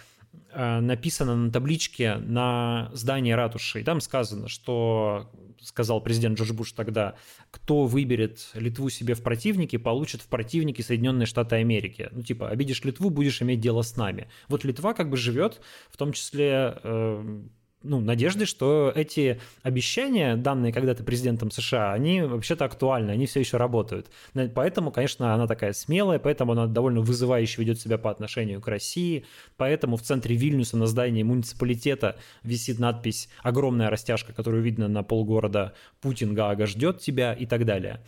[0.51, 3.81] а, написана на табличке на здании ратуши.
[3.81, 5.29] И там сказано, что,
[5.61, 7.15] сказал президент Джордж Буш тогда,
[7.51, 12.09] кто выберет Литву себе в противники, получит в противники Соединенные Штаты Америки.
[12.11, 14.29] Ну, типа, обидишь Литву, будешь иметь дело с нами.
[14.47, 17.41] Вот Литва как бы живет, в том числе э,
[17.87, 23.57] ну, надежды, что эти обещания, данные когда-то президентом США, они вообще-то актуальны, они все еще
[23.57, 24.07] работают.
[24.53, 29.25] Поэтому, конечно, она такая смелая, поэтому она довольно вызывающе ведет себя по отношению к России,
[29.55, 35.73] поэтому в центре Вильнюса на здании муниципалитета висит надпись «Огромная растяжка», которую видно на полгорода
[36.01, 38.03] «Путин Гаага ждет тебя» и так далее.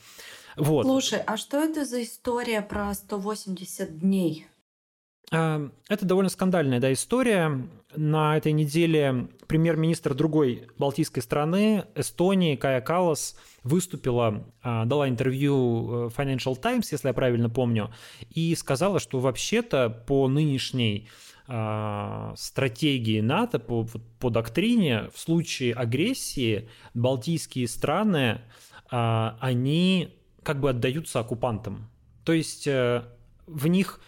[0.56, 0.86] Вот.
[0.86, 4.48] Слушай, а что это за история про 180 дней?
[5.32, 7.68] Это довольно скандальная да, история.
[7.96, 16.10] На этой неделе премьер-министр другой балтийской страны, Эстонии, Кая Калас, выступила, а, дала интервью э,
[16.16, 17.92] Financial Times, если я правильно помню,
[18.30, 21.10] и сказала, что вообще-то по нынешней
[21.48, 23.88] а, стратегии НАТО, по,
[24.20, 28.42] по доктрине, в случае агрессии балтийские страны,
[28.92, 31.90] а, они как бы отдаются оккупантам.
[32.24, 33.04] То есть э,
[33.48, 34.00] в них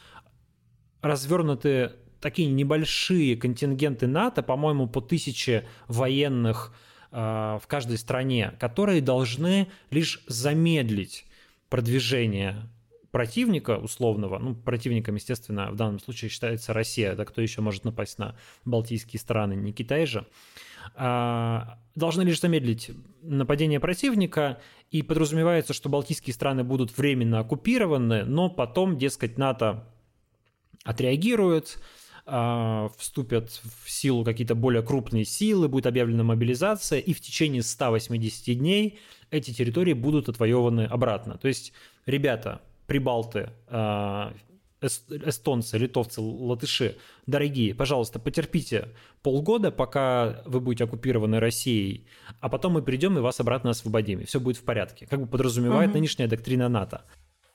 [1.02, 6.74] развернуты такие небольшие контингенты НАТО, по-моему, по тысяче военных
[7.12, 11.26] э, в каждой стране, которые должны лишь замедлить
[11.70, 12.70] продвижение
[13.12, 18.18] противника условного, ну, противником, естественно, в данном случае считается Россия, да, кто еще может напасть
[18.18, 20.26] на балтийские страны, не Китай же,
[20.96, 24.60] а, должны лишь замедлить нападение противника,
[24.92, 29.88] и подразумевается, что балтийские страны будут временно оккупированы, но потом, дескать, НАТО
[30.84, 31.80] отреагирует,
[32.26, 33.50] а, вступят
[33.84, 39.00] в силу какие-то более крупные силы, будет объявлена мобилизация, и в течение 180 дней
[39.32, 41.38] эти территории будут отвоеваны обратно.
[41.38, 41.74] То есть,
[42.06, 44.34] ребята, прибалты, а,
[44.82, 48.90] эстонцы, литовцы, латыши, дорогие, пожалуйста, потерпите
[49.22, 52.08] полгода, пока вы будете оккупированы Россией,
[52.40, 55.06] а потом мы придем и вас обратно освободим, и все будет в порядке.
[55.06, 56.00] Как бы подразумевает угу.
[56.00, 57.04] нынешняя доктрина НАТО.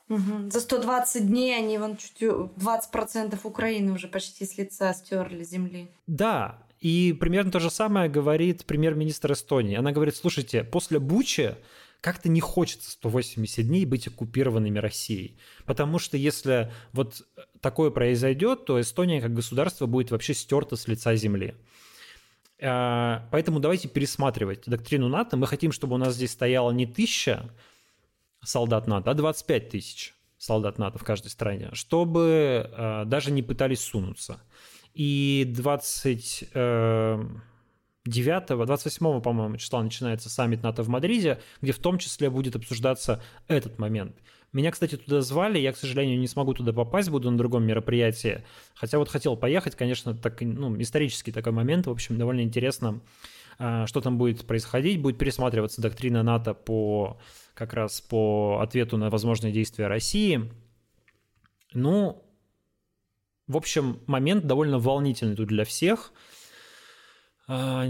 [0.08, 0.50] Угу.
[0.50, 5.88] За 120 дней они вон чуть 20% Украины уже почти с лица стерли земли.
[6.06, 9.76] Да, и примерно то же самое говорит премьер-министр Эстонии.
[9.76, 11.56] Она говорит, слушайте, после Бучи
[12.00, 15.38] как-то не хочется 180 дней быть оккупированными Россией.
[15.64, 17.26] Потому что если вот
[17.60, 21.54] такое произойдет, то Эстония как государство будет вообще стерта с лица земли.
[22.60, 25.36] А, поэтому давайте пересматривать доктрину НАТО.
[25.36, 27.50] Мы хотим, чтобы у нас здесь стояло не тысяча
[28.46, 33.80] солдат НАТО, а 25 тысяч солдат НАТО в каждой стране, чтобы э, даже не пытались
[33.80, 34.40] сунуться.
[34.94, 37.24] И 20, э,
[38.06, 43.22] 9, 28, по-моему, числа начинается саммит НАТО в Мадриде, где в том числе будет обсуждаться
[43.48, 44.16] этот момент.
[44.52, 48.44] Меня, кстати, туда звали, я, к сожалению, не смогу туда попасть, буду на другом мероприятии.
[48.74, 53.00] Хотя вот хотел поехать, конечно, так, ну, исторический такой момент, в общем, довольно интересно,
[53.58, 55.00] а, что там будет происходить.
[55.00, 57.18] Будет пересматриваться доктрина НАТО по
[57.56, 60.52] как раз по ответу на возможные действия России.
[61.72, 62.22] Ну,
[63.46, 66.12] в общем, момент довольно волнительный тут для всех.
[67.48, 67.86] А,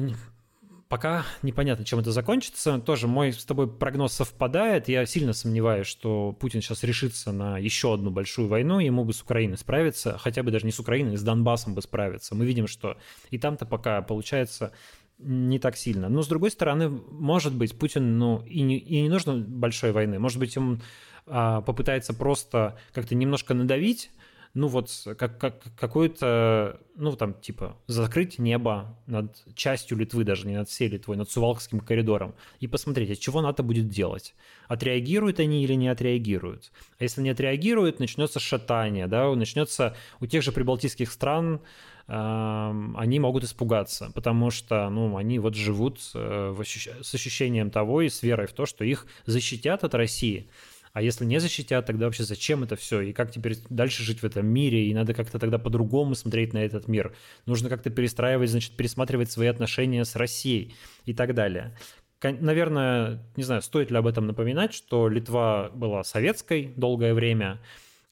[0.89, 2.79] пока непонятно, чем это закончится.
[2.79, 4.89] Тоже мой с тобой прогноз совпадает.
[4.89, 8.79] Я сильно сомневаюсь, что Путин сейчас решится на еще одну большую войну.
[8.79, 12.37] Ему бы с Украиной справиться, хотя бы даже не с Украиной, с Донбассом бы справиться.
[12.37, 12.97] Мы видим, что
[13.31, 14.73] и там-то пока получается
[15.19, 16.09] не так сильно.
[16.09, 20.19] Но с другой стороны, может быть, Путин, ну, и не, и не нужно большой войны.
[20.19, 20.83] Может быть, он
[21.27, 24.11] а, попытается просто как-то немножко надавить
[24.57, 30.57] ну вот как, как какой-то, ну там типа закрыть небо над частью Литвы, даже не
[30.57, 34.35] над всей Литвой, над Сувалкским коридором, и посмотреть, от чего НАТО будет делать.
[34.67, 36.73] Отреагируют они или не отреагируют.
[36.99, 41.61] А если не отреагируют, начнется шатание, да, начнется у тех же прибалтийских стран
[42.09, 46.55] они могут испугаться, потому что, ну, они вот живут э,
[47.03, 50.49] с ощущением того и с верой в то, что их защитят от России.
[50.93, 53.01] А если не защитят, тогда вообще зачем это все?
[53.03, 54.87] И как теперь дальше жить в этом мире?
[54.87, 57.15] И надо как-то тогда по-другому смотреть на этот мир.
[57.45, 61.77] Нужно как-то перестраивать, значит, пересматривать свои отношения с Россией и так далее.
[62.23, 67.61] Наверное, не знаю, стоит ли об этом напоминать, что Литва была советской долгое время,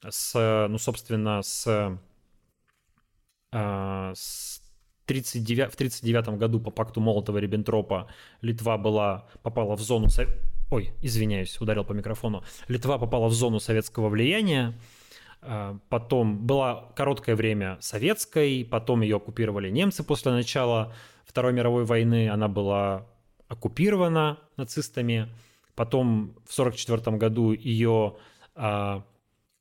[0.07, 1.99] с, ну, собственно, с,
[3.55, 4.63] с
[5.07, 8.07] 39, в 1939 году по пакту Молотова-Риббентропа
[8.41, 10.09] Литва была, попала в зону
[10.71, 14.75] ой, извиняюсь, ударил по микрофону, Литва попала в зону советского влияния,
[15.43, 20.95] а, потом была короткое время советской, потом ее оккупировали немцы после начала
[21.27, 23.07] Второй мировой войны, она была
[23.49, 25.29] оккупирована нацистами,
[25.75, 28.17] потом в 1944 году ее
[28.55, 29.05] а,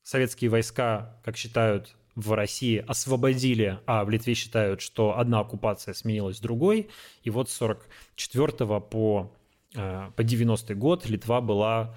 [0.03, 6.39] советские войска, как считают, в России освободили, а в Литве считают, что одна оккупация сменилась
[6.39, 6.89] другой,
[7.23, 9.31] и вот с 1944 по
[9.75, 11.95] Э, по 90-й год Литва была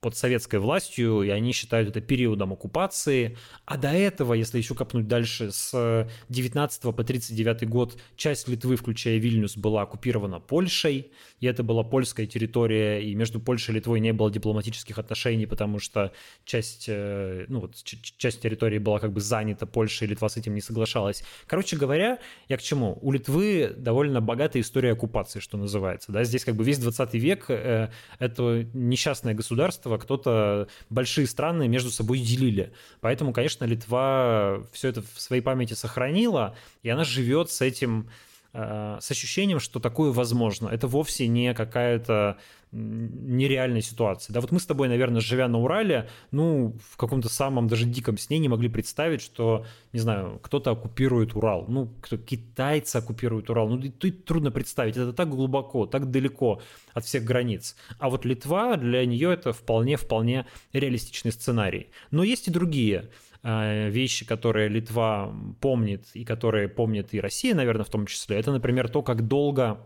[0.00, 3.36] под советской властью, и они считают это периодом оккупации.
[3.66, 9.18] А до этого, если еще копнуть дальше, с 19 по 39 год часть Литвы, включая
[9.18, 14.12] Вильнюс, была оккупирована Польшей, и это была польская территория, и между Польшей и Литвой не
[14.12, 16.12] было дипломатических отношений, потому что
[16.44, 20.54] часть, э, ну, вот, часть территории была как бы занята Польшей, и Литва с этим
[20.54, 21.24] не соглашалась.
[21.46, 22.98] Короче говоря, я к чему?
[23.02, 26.10] У Литвы довольно богатая история оккупации, что называется.
[26.10, 26.24] Да?
[26.24, 31.90] Здесь как бы весь 20 век э, это несчастное государство, этого кто-то большие страны между
[31.90, 32.72] собой делили.
[33.00, 38.08] Поэтому, конечно, Литва все это в своей памяти сохранила, и она живет с этим
[38.52, 40.68] с ощущением, что такое возможно.
[40.68, 42.36] Это вовсе не какая-то
[42.72, 44.32] нереальная ситуация.
[44.32, 48.16] Да, вот мы с тобой, наверное, живя на Урале, ну, в каком-то самом даже диком
[48.16, 51.64] сне не могли представить, что, не знаю, кто-то оккупирует Урал.
[51.68, 53.68] Ну, кто китайцы оккупируют Урал.
[53.68, 54.96] Ну, тут трудно представить.
[54.96, 56.62] Это так глубоко, так далеко
[56.94, 57.76] от всех границ.
[57.98, 61.88] А вот Литва, для нее это вполне-вполне реалистичный сценарий.
[62.10, 67.84] Но есть и другие Э, вещи, которые Литва помнит и которые помнит и Россия, наверное,
[67.84, 69.80] в том числе, это, например, то, как долго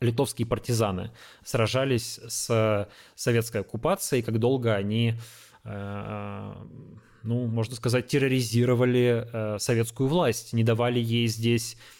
[0.00, 1.10] литовские партизаны
[1.42, 5.14] сражались с советской оккупацией, как долго они,
[5.64, 6.52] э,
[7.22, 11.97] ну, можно сказать, терроризировали э, советскую власть, не давали ей здесь Э,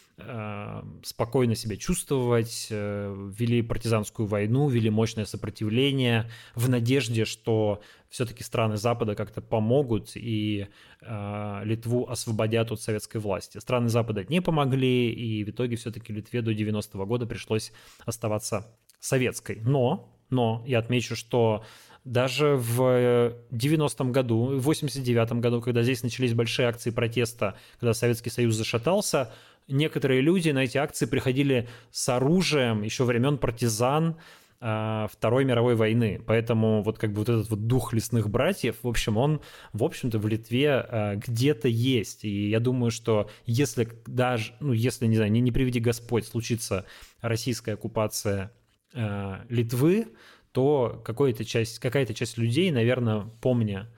[1.05, 8.77] спокойно себя чувствовать, э, вели партизанскую войну, вели мощное сопротивление в надежде, что все-таки страны
[8.77, 10.67] Запада как-то помогут и
[11.03, 13.59] э, Литву освободят от советской власти.
[13.59, 17.73] Страны Запада не помогли, и в итоге все-таки Литве до 90-го года пришлось
[18.05, 18.67] оставаться
[18.99, 19.61] советской.
[19.65, 21.65] Но, но я отмечу, что
[22.05, 28.31] даже в 90-м году, в 89-м году, когда здесь начались большие акции протеста, когда Советский
[28.31, 29.33] Союз зашатался,
[29.69, 34.17] некоторые люди на эти акции приходили с оружием еще времен партизан,
[34.61, 36.21] а, Второй мировой войны.
[36.27, 39.41] Поэтому вот как бы вот этот вот дух лесных братьев, в общем, он,
[39.73, 42.25] в общем-то, в Литве а, где-то есть.
[42.25, 46.87] И я думаю, что если даже, ну, если, не знаю, не, не приведи Господь, случится
[47.21, 48.53] российская оккупация
[48.95, 50.09] а, Литвы,
[50.51, 53.89] то какая-то часть, какая-то часть людей, наверное, помня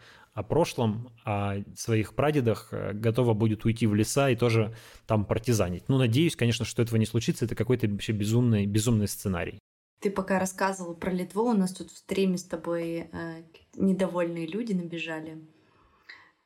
[0.41, 4.75] о прошлом, о своих прадедах, э, готова будет уйти в леса и тоже
[5.07, 5.89] там партизанить.
[5.89, 7.45] Ну, надеюсь, конечно, что этого не случится.
[7.45, 9.59] Это какой-то вообще безумный, безумный сценарий.
[10.01, 13.43] Ты пока рассказывал про Литву, у нас тут в стриме с тобой э,
[13.77, 15.39] недовольные люди набежали.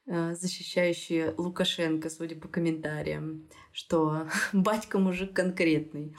[0.07, 6.15] э, защищающие Лукашенко, судя по комментариям, что батька мужик конкретный.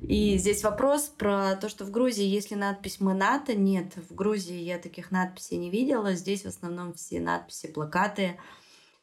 [0.00, 4.58] И здесь вопрос про то, что в Грузии, если надпись «Мы НАТО», нет, в Грузии
[4.58, 6.14] я таких надписей не видела.
[6.14, 8.38] Здесь в основном все надписи, плакаты,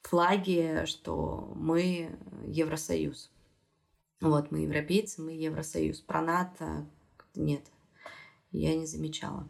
[0.01, 2.15] флаги, что мы
[2.45, 3.31] Евросоюз.
[4.21, 5.99] Вот, мы европейцы, мы Евросоюз.
[6.01, 6.85] Про НАТО
[7.35, 7.63] нет,
[8.51, 9.49] я не замечала.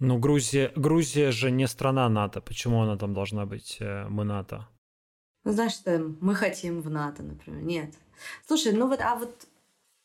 [0.00, 2.40] Ну, Грузия, Грузия же не страна НАТО.
[2.40, 4.68] Почему она там должна быть э, мы НАТО?
[5.44, 7.62] Ну, знаешь, что мы хотим в НАТО, например.
[7.62, 7.94] Нет.
[8.46, 9.46] Слушай, ну вот, а вот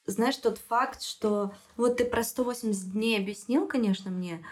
[0.09, 4.43] знаешь, тот факт, что вот ты про 180 дней объяснил, конечно, мне,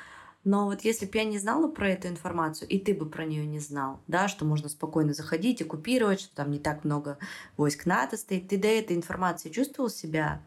[0.47, 3.45] но вот если бы я не знала про эту информацию, и ты бы про нее
[3.45, 7.17] не знал, да, что можно спокойно заходить, оккупировать, что там не так много
[7.57, 10.41] войск НАТО стоит, ты до этой информации чувствовал себя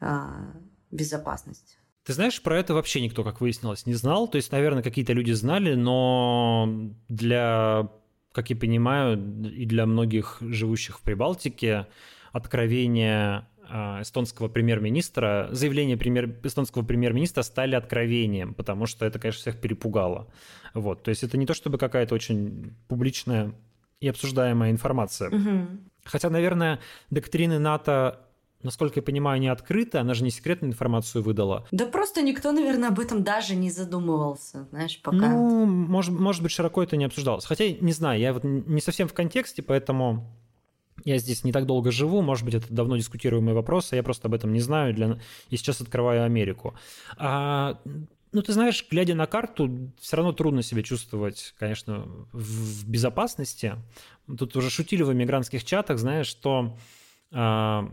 [0.00, 0.26] э,
[0.90, 1.78] безопасность?
[2.02, 4.28] Ты знаешь, про это вообще никто, как выяснилось, не знал.
[4.28, 7.90] То есть, наверное, какие-то люди знали, но для,
[8.32, 11.86] как я понимаю, и для многих живущих в Прибалтике
[12.32, 19.60] откровение а, эстонского премьер-министра, заявление премьер, эстонского премьер-министра стали откровением, потому что это, конечно, всех
[19.60, 20.28] перепугало.
[20.74, 23.52] Вот, то есть это не то чтобы какая-то очень публичная
[24.00, 25.30] и обсуждаемая информация.
[25.30, 25.66] Угу.
[26.04, 28.24] Хотя, наверное, доктрины НАТО
[28.62, 31.66] насколько я понимаю, не открыта, она же не секретную информацию выдала.
[31.70, 35.28] Да просто никто, наверное, об этом даже не задумывался, знаешь, пока.
[35.28, 37.44] Ну, может, может быть, широко это не обсуждалось.
[37.44, 40.26] Хотя, не знаю, я вот не совсем в контексте, поэтому
[41.04, 44.28] я здесь не так долго живу, может быть, это давно дискутируемый вопрос, а я просто
[44.28, 45.18] об этом не знаю, для...
[45.50, 46.74] и сейчас открываю Америку.
[47.16, 47.80] А,
[48.32, 53.76] ну, ты знаешь, глядя на карту, все равно трудно себя чувствовать, конечно, в безопасности.
[54.38, 56.76] Тут уже шутили в иммигрантских чатах, знаешь, что
[57.32, 57.90] а,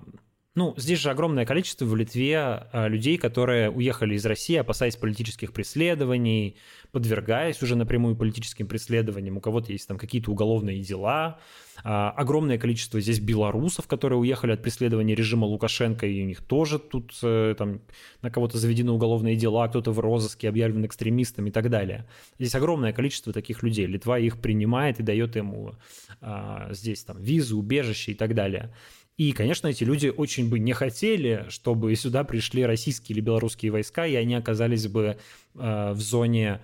[0.55, 5.51] ну, здесь же огромное количество в Литве а, людей, которые уехали из России, опасаясь политических
[5.51, 6.55] преследований,
[6.93, 9.35] подвергаясь уже напрямую политическим преследованиям.
[9.35, 11.39] У кого-то есть там какие-то уголовные дела.
[11.83, 16.79] А, огромное количество здесь белорусов, которые уехали от преследования режима Лукашенко, и у них тоже
[16.79, 17.81] тут э, там
[18.21, 22.07] на кого-то заведены уголовные дела, кто-то в розыске объявлен экстремистом и так далее.
[22.39, 23.87] Здесь огромное количество таких людей.
[23.87, 25.73] Литва их принимает и дает ему
[26.21, 28.73] а, здесь там визы, убежище и так далее.
[29.17, 34.05] И, конечно, эти люди очень бы не хотели, чтобы сюда пришли российские или белорусские войска,
[34.05, 35.17] и они оказались бы
[35.55, 36.61] э, в зоне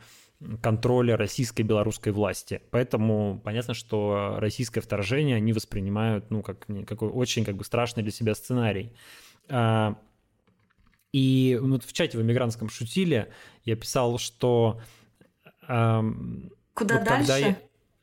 [0.62, 2.62] контроля российской и белорусской власти.
[2.72, 8.12] Поэтому понятно, что российское вторжение они воспринимают ну, как какой очень как бы страшный для
[8.12, 8.92] себя сценарий.
[9.50, 9.98] А,
[11.14, 13.32] и вот в чате в эмигрантском шутили,
[13.66, 14.82] я писал, что...
[15.62, 17.28] Куда вот дальше?
[17.28, 17.58] Когда я,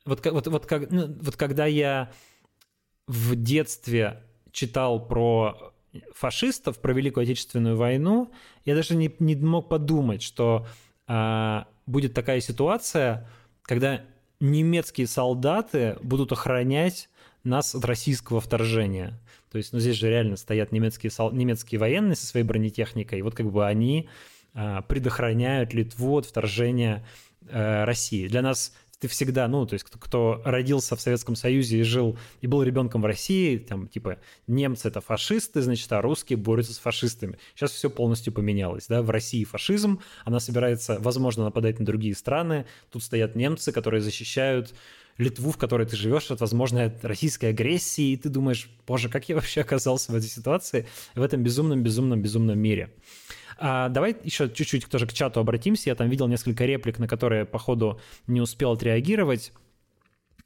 [0.05, 2.11] вот, вот, вот, как, ну, вот когда я
[3.07, 5.73] в детстве читал про
[6.13, 8.31] фашистов, про Великую Отечественную войну,
[8.65, 10.67] я даже не, не мог подумать, что
[11.07, 13.27] а, будет такая ситуация,
[13.63, 14.01] когда
[14.39, 17.09] немецкие солдаты будут охранять
[17.43, 19.19] нас от российского вторжения.
[19.51, 21.31] То есть, ну здесь же реально стоят немецкие, сол...
[21.31, 24.09] немецкие военные со своей бронетехникой, и вот как бы они
[24.53, 27.05] а, предохраняют Литву от вторжения
[27.49, 28.27] а, России.
[28.27, 32.17] Для нас ты всегда, ну, то есть кто, кто родился в Советском Союзе и жил,
[32.41, 36.79] и был ребенком в России, там, типа, немцы— это фашисты, значит, а русские борются с
[36.79, 37.37] фашистами.
[37.55, 42.65] Сейчас все полностью поменялось, да, в России фашизм, она собирается, возможно, нападать на другие страны,
[42.91, 44.73] тут стоят немцы, которые защищают
[45.17, 49.35] Литву, в которой ты живешь, от возможной российской агрессии, и ты думаешь, боже, как я
[49.35, 52.93] вообще оказался в этой ситуации, в этом безумном, безумном, безумном мире.
[53.59, 55.89] А, давай еще чуть-чуть тоже к чату обратимся.
[55.89, 59.53] Я там видел несколько реплик, на которые, походу, не успел отреагировать.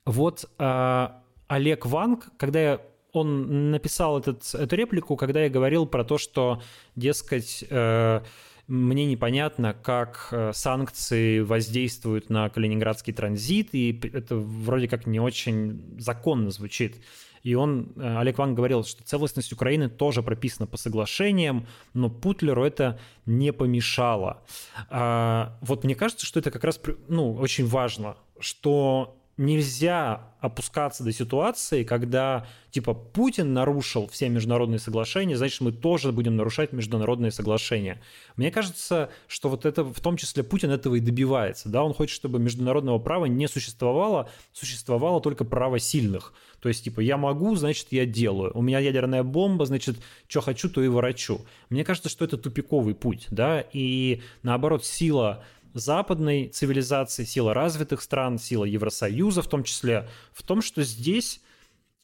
[0.05, 2.81] Вот а, Олег Ванг, когда я
[3.13, 6.63] он написал этот, эту реплику, когда я говорил про то, что,
[6.95, 8.21] дескать, э,
[8.67, 15.99] мне непонятно, как э, санкции воздействуют на калининградский транзит, и это вроде как не очень
[15.99, 17.03] законно звучит.
[17.43, 22.63] И он, э, Олег Ван говорил, что целостность Украины тоже прописана по соглашениям, но Путлеру
[22.63, 24.41] это не помешало.
[24.89, 26.79] А, вот мне кажется, что это как раз
[27.09, 35.37] ну, очень важно, что нельзя опускаться до ситуации, когда типа Путин нарушил все международные соглашения,
[35.37, 38.01] значит мы тоже будем нарушать международные соглашения.
[38.35, 42.15] Мне кажется, что вот это в том числе Путин этого и добивается, да, он хочет,
[42.15, 46.33] чтобы международного права не существовало, существовало только право сильных.
[46.59, 48.51] То есть типа я могу, значит я делаю.
[48.53, 51.41] У меня ядерная бомба, значит что хочу, то и ворочу.
[51.69, 55.43] Мне кажется, что это тупиковый путь, да, и наоборот сила
[55.73, 61.41] западной цивилизации, сила развитых стран, сила Евросоюза в том числе, в том, что здесь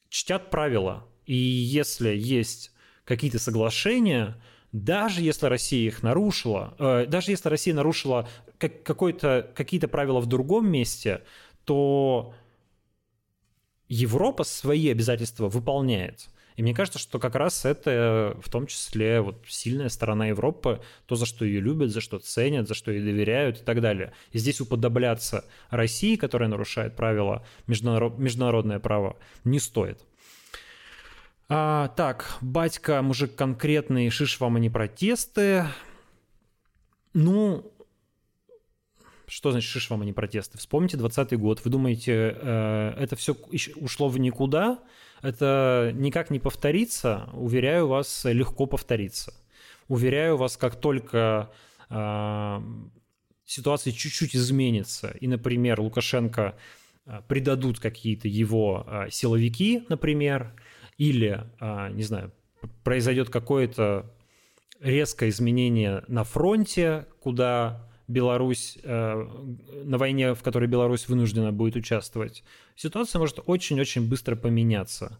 [0.09, 1.05] чтят правила.
[1.25, 2.71] И если есть
[3.05, 4.35] какие-то соглашения,
[4.71, 10.69] даже если Россия их нарушила, э, даже если Россия нарушила как, какие-то правила в другом
[10.69, 11.23] месте,
[11.65, 12.33] то
[13.87, 16.29] Европа свои обязательства выполняет.
[16.59, 21.15] И мне кажется, что как раз это в том числе вот сильная сторона Европы, то,
[21.15, 24.11] за что ее любят, за что ценят, за что ей доверяют и так далее.
[24.33, 28.19] И здесь уподобляться России, которая нарушает правила, международ...
[28.19, 30.01] международное право, не стоит.
[31.47, 35.63] А, так, батька, мужик конкретный, шиш вам, а не протесты.
[37.13, 37.71] Ну,
[39.27, 40.57] что значит шиш вам, а не протесты?
[40.57, 41.63] Вспомните 20 год.
[41.63, 43.33] Вы думаете, э, это все
[43.77, 44.79] ушло в никуда?
[45.21, 47.29] Это никак не повторится?
[47.33, 49.33] Уверяю вас, легко повторится.
[49.87, 51.51] Уверяю вас, как только
[51.89, 52.59] э,
[53.45, 56.55] ситуация чуть-чуть изменится, и, например, Лукашенко
[57.05, 60.53] э, предадут какие-то его силовики, например,
[60.97, 61.45] или,
[61.93, 62.33] не знаю,
[62.83, 64.13] произойдет какое-то
[64.79, 69.27] резкое изменение на фронте, куда Беларусь, э,
[69.85, 72.43] на войне, в которой Беларусь вынуждена будет участвовать,
[72.75, 75.19] ситуация может очень-очень быстро поменяться.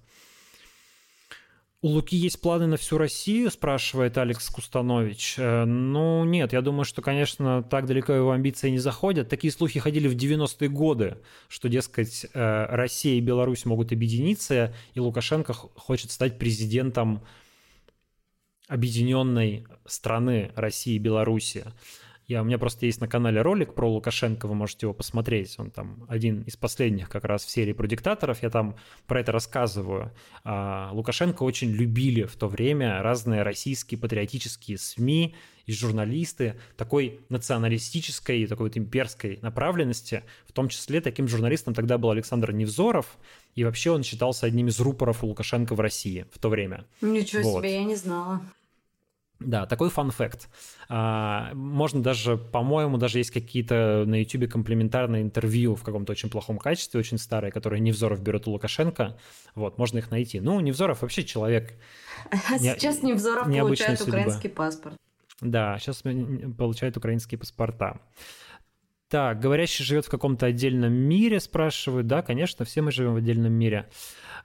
[1.81, 5.35] У Луки есть планы на всю Россию, спрашивает Алекс Кустанович.
[5.37, 9.29] Э, ну, нет, я думаю, что, конечно, так далеко его амбиции не заходят.
[9.29, 14.99] Такие слухи ходили в 90-е годы, что, дескать, э, Россия и Беларусь могут объединиться, и
[14.99, 17.23] Лукашенко хочет стать президентом
[18.67, 21.65] объединенной страны России и Беларуси.
[22.29, 25.55] Я, у меня просто есть на канале ролик про Лукашенко, вы можете его посмотреть.
[25.57, 28.43] Он там один из последних как раз в серии про диктаторов.
[28.43, 28.75] Я там
[29.07, 30.13] про это рассказываю.
[30.43, 35.33] А, Лукашенко очень любили в то время разные российские патриотические СМИ
[35.65, 40.21] и журналисты такой националистической, такой вот имперской направленности.
[40.47, 43.17] В том числе таким журналистом тогда был Александр Невзоров.
[43.55, 46.85] И вообще он считался одним из рупоров у Лукашенко в России в то время.
[47.01, 47.59] Ничего вот.
[47.63, 48.39] себе, я не знала.
[49.39, 50.49] Да, такой фан-факт.
[50.89, 56.57] А, можно даже, по-моему, даже есть какие-то на YouTube комплементарные интервью в каком-то очень плохом
[56.57, 59.17] качестве, очень старые, которые Невзоров берет у Лукашенко.
[59.55, 60.41] Вот, можно их найти.
[60.41, 61.73] Ну, Невзоров вообще человек...
[62.31, 64.17] А не, сейчас Невзоров получает судьбы.
[64.17, 64.95] украинский паспорт.
[65.39, 66.03] Да, сейчас
[66.57, 68.01] получает украинские паспорта.
[69.09, 72.05] Так, говорящий живет в каком-то отдельном мире, спрашивают.
[72.05, 73.89] Да, конечно, все мы живем в отдельном мире.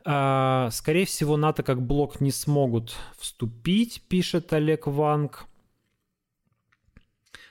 [0.07, 5.45] А, скорее всего, НАТО как блок не смогут вступить, пишет Олег Ванг.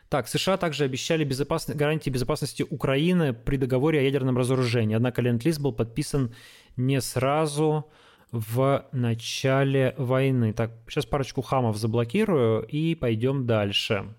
[0.09, 4.95] Так, США также обещали безопасность, гарантии безопасности Украины при договоре о ядерном разоружении.
[4.95, 6.34] Однако Ленд-Лиз был подписан
[6.78, 7.91] не сразу
[8.32, 10.51] в начале войны.
[10.53, 14.16] Так, сейчас парочку хамов заблокирую и пойдем дальше.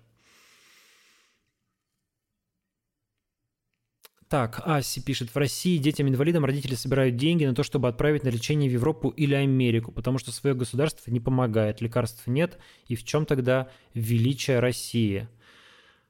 [4.29, 8.67] Так, Аси пишет, в России детям-инвалидам родители собирают деньги на то, чтобы отправить на лечение
[8.67, 12.57] в Европу или Америку, потому что свое государство не помогает, лекарств нет,
[12.87, 15.27] и в чем тогда величие России?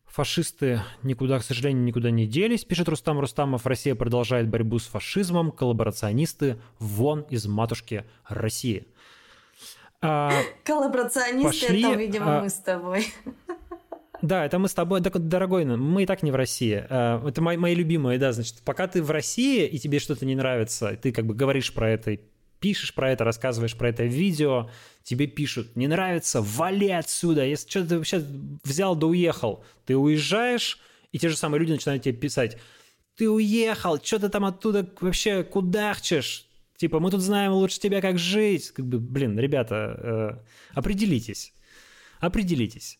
[0.05, 3.65] Фашисты никуда, к сожалению, никуда не делись, пишет Рустам Рустамов.
[3.65, 8.87] Россия продолжает борьбу с фашизмом, коллаборационисты вон из матушки России.
[10.01, 10.31] А,
[10.63, 13.07] Коллаборационисты, пошли, это, видимо, а, мы с тобой.
[14.25, 16.83] Да, это мы с тобой, дорогой, мы и так не в России.
[16.89, 20.33] Э, это мои, мои любимые, да, значит, пока ты в России и тебе что-то не
[20.33, 22.17] нравится, ты как бы говоришь про это,
[22.59, 24.71] пишешь про это, рассказываешь про это в видео,
[25.03, 28.23] тебе пишут, не нравится, вали отсюда, если что ты вообще
[28.63, 30.79] взял да уехал, ты уезжаешь,
[31.11, 32.57] и те же самые люди начинают тебе писать,
[33.15, 36.47] ты уехал, что ты там оттуда вообще кудахчешь,
[36.77, 40.41] типа, мы тут знаем лучше тебя, как жить, как бы, блин, ребята,
[40.73, 41.53] э, определитесь,
[42.19, 42.97] определитесь.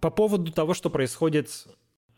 [0.00, 1.66] По поводу того, что происходит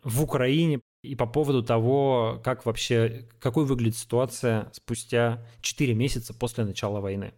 [0.03, 6.65] в Украине и по поводу того, как вообще, какой выглядит ситуация спустя 4 месяца после
[6.65, 7.33] начала войны.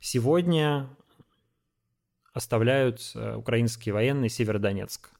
[0.00, 0.88] Сегодня
[2.32, 5.10] оставляют э, украинские военные Северодонецк.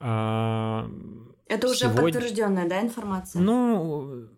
[0.00, 0.90] А,
[1.46, 2.02] Это уже Сегодня...
[2.02, 3.40] подтвержденная, да, информация?
[3.40, 4.28] Ну,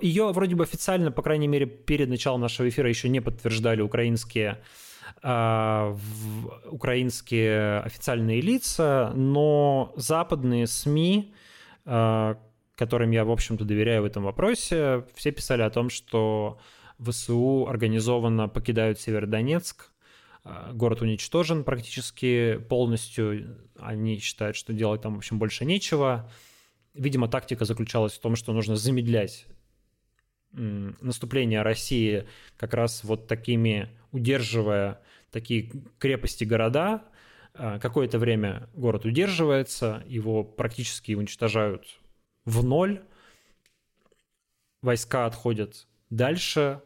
[0.00, 4.62] ее вроде бы официально, по крайней мере, перед началом нашего эфира еще не подтверждали украинские
[6.70, 11.32] украинские официальные лица, но западные СМИ,
[11.84, 12.38] а,
[12.74, 16.58] которым я, в общем-то, доверяю в этом вопросе, все писали о том, что
[16.98, 19.92] ВСУ организованно покидают Северодонецк,
[20.44, 26.28] а, город уничтожен практически полностью, они считают, что делать там, в общем, больше нечего.
[26.94, 29.46] Видимо, тактика заключалась в том, что нужно замедлять
[30.52, 32.26] наступление России
[32.56, 35.00] как раз вот такими, удерживая
[35.30, 37.02] такие крепости города,
[37.54, 42.00] а, какое-то время город удерживается, его практически уничтожают
[42.44, 43.02] в ноль,
[44.82, 46.82] войска отходят дальше,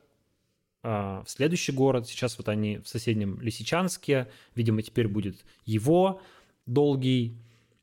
[0.88, 2.06] а, в следующий город.
[2.06, 4.28] Сейчас вот они в соседнем Лисичанске.
[4.54, 6.22] Видимо, теперь будет его
[6.64, 7.36] долгий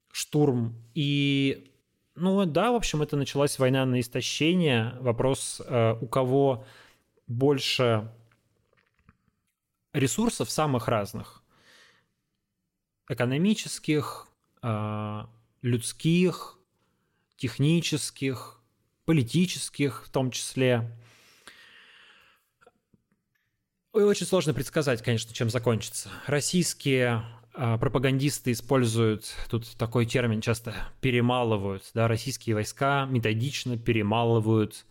[0.09, 0.73] штурм.
[0.93, 1.72] И
[2.15, 4.95] Ну да, в общем, это началась война на истощение.
[4.99, 6.65] Вопрос, э, у кого
[7.25, 8.11] больше
[9.93, 11.41] ресурсов самых разных.
[13.09, 14.27] Экономических,
[14.61, 15.25] э,
[15.63, 16.59] людских,
[17.35, 18.61] технических,
[19.05, 20.95] политических в том числе.
[23.91, 26.09] Очень сложно предсказать, конечно, чем закончится.
[26.27, 27.23] Российские
[27.53, 34.85] пропагандисты используют, тут такой термин часто, перемалывают, да, российские войска методично перемалывают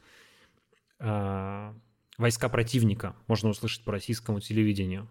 [1.01, 1.73] э,
[2.19, 5.09] войска противника, можно услышать по российскому телевидению.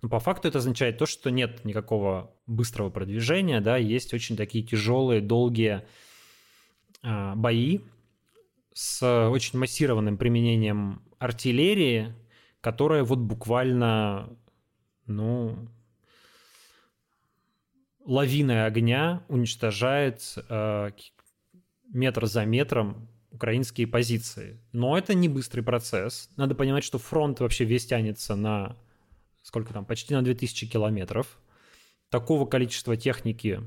[0.00, 4.64] Но по факту это означает то, что нет никакого быстрого продвижения, да, есть очень такие
[4.64, 5.84] тяжелые, долгие
[7.02, 7.80] э, бои
[8.74, 12.14] с очень массированным применением артиллерии,
[12.60, 14.28] которая вот буквально,
[15.06, 15.68] ну,
[18.04, 20.90] лавиной огня уничтожает э,
[21.92, 24.60] метр за метром украинские позиции.
[24.72, 26.30] Но это не быстрый процесс.
[26.36, 28.76] Надо понимать, что фронт вообще весь тянется на
[29.42, 31.38] сколько там, почти на 2000 километров.
[32.08, 33.60] Такого количества техники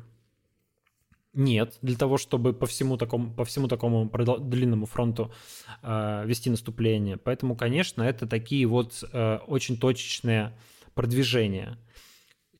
[1.34, 4.10] нет для того, чтобы по всему такому, по всему такому
[4.40, 5.34] длинному фронту
[5.82, 7.18] э, вести наступление.
[7.18, 10.58] Поэтому, конечно, это такие вот э, очень точечные
[10.94, 11.78] продвижения.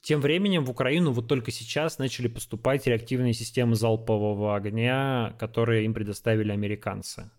[0.06, 5.96] Тем временем в Украину вот только сейчас начали поступать реактивные системы залпового огня, которые им
[5.96, 7.32] предоставили американцы,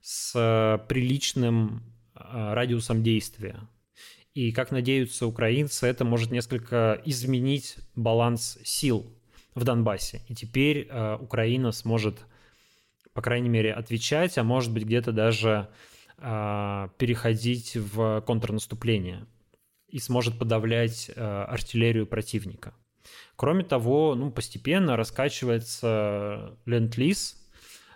[0.00, 1.82] с приличным
[2.14, 2.20] э,
[2.54, 3.68] радиусом действия.
[4.32, 9.12] И, как надеются украинцы, это может несколько изменить баланс сил
[9.56, 10.22] в Донбассе.
[10.28, 12.20] И теперь э, Украина сможет,
[13.12, 15.68] по крайней мере, отвечать, а может быть где-то даже
[16.18, 19.26] э, переходить в контрнаступление
[19.94, 22.74] и сможет подавлять э, артиллерию противника.
[23.36, 27.36] Кроме того, ну, постепенно раскачивается ленд-лиз,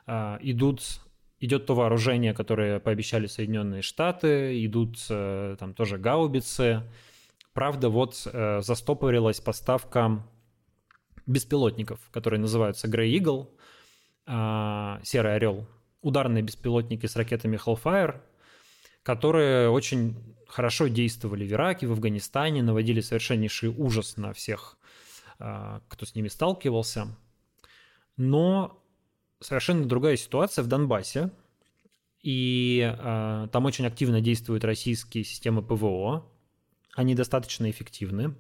[0.07, 1.01] э, идут
[1.41, 6.85] идет то вооружение, которое пообещали Соединенные Штаты, идут э, там тоже гаубицы.
[7.53, 10.25] Правда, вот застопорилась поставка
[11.27, 13.49] беспилотников, которые называются Grey Eagle,
[15.03, 15.67] Серый Орел,
[16.01, 18.21] ударные беспилотники с ракетами Hellfire,
[19.03, 24.77] которые очень хорошо действовали в Ираке, в Афганистане, наводили совершеннейший ужас на всех,
[25.39, 27.17] а, кто с ними сталкивался.
[28.17, 28.83] Но
[29.41, 31.31] совершенно другая ситуация в Донбассе,
[32.21, 36.27] и э, там очень активно действуют российские системы ПВО,
[36.97, 38.35] они достаточно эффективны,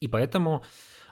[0.00, 0.64] и поэтому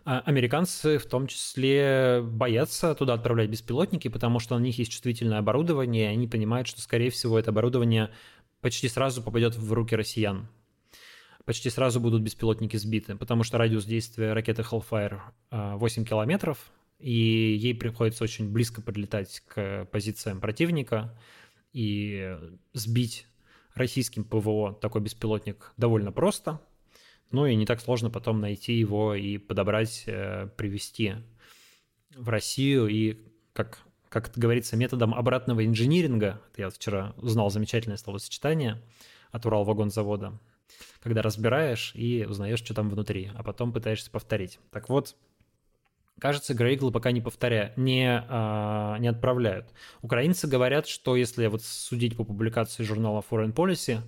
[0.05, 5.38] а американцы в том числе боятся туда отправлять беспилотники, потому что у них есть чувствительное
[5.38, 8.11] оборудование, и они понимают, что, скорее всего, это оборудование
[8.62, 10.48] почти сразу попадет в руки россиян.
[11.44, 17.12] Почти сразу будут беспилотники сбиты, потому что радиус действия ракеты Hellfire 8 километров, и
[17.60, 21.14] ей приходится очень близко подлетать к позициям противника,
[21.74, 22.38] и
[22.72, 23.26] сбить
[23.74, 26.58] российским ПВО такой беспилотник довольно просто–
[27.32, 31.14] ну и не так сложно потом найти его и подобрать, э, привести
[32.14, 33.18] в Россию и,
[33.54, 33.78] как,
[34.12, 38.82] как это говорится, методом обратного инжиниринга, я вчера узнал замечательное словосочетание
[39.30, 40.38] от Уралвагонзавода,
[41.02, 44.60] когда разбираешь и узнаешь, что там внутри, а потом пытаешься повторить.
[44.70, 45.16] Так вот,
[46.20, 49.72] Кажется, Грейгл пока не повторяют, не, а, не отправляют.
[50.02, 53.98] Украинцы говорят, что если вот судить по публикации журнала Foreign Policy,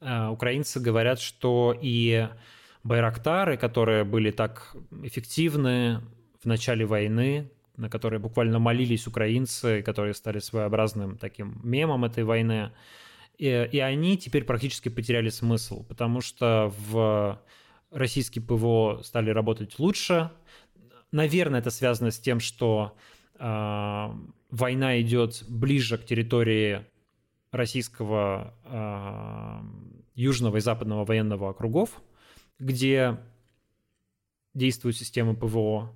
[0.00, 2.28] а, украинцы говорят, что и
[2.82, 6.00] Байрактары, которые были так эффективны
[6.40, 7.50] в начале войны,
[7.80, 12.72] на которые буквально молились украинцы, которые стали своеобразным таким мемом этой войны.
[13.38, 17.40] И, и они теперь практически потеряли смысл, потому что в
[17.90, 20.30] российские ПВО стали работать лучше.
[21.10, 22.94] Наверное, это связано с тем, что
[23.38, 24.06] э,
[24.50, 26.84] война идет ближе к территории
[27.50, 32.02] российского э, южного и западного военного округов,
[32.58, 33.18] где
[34.52, 35.92] действует система ПВО.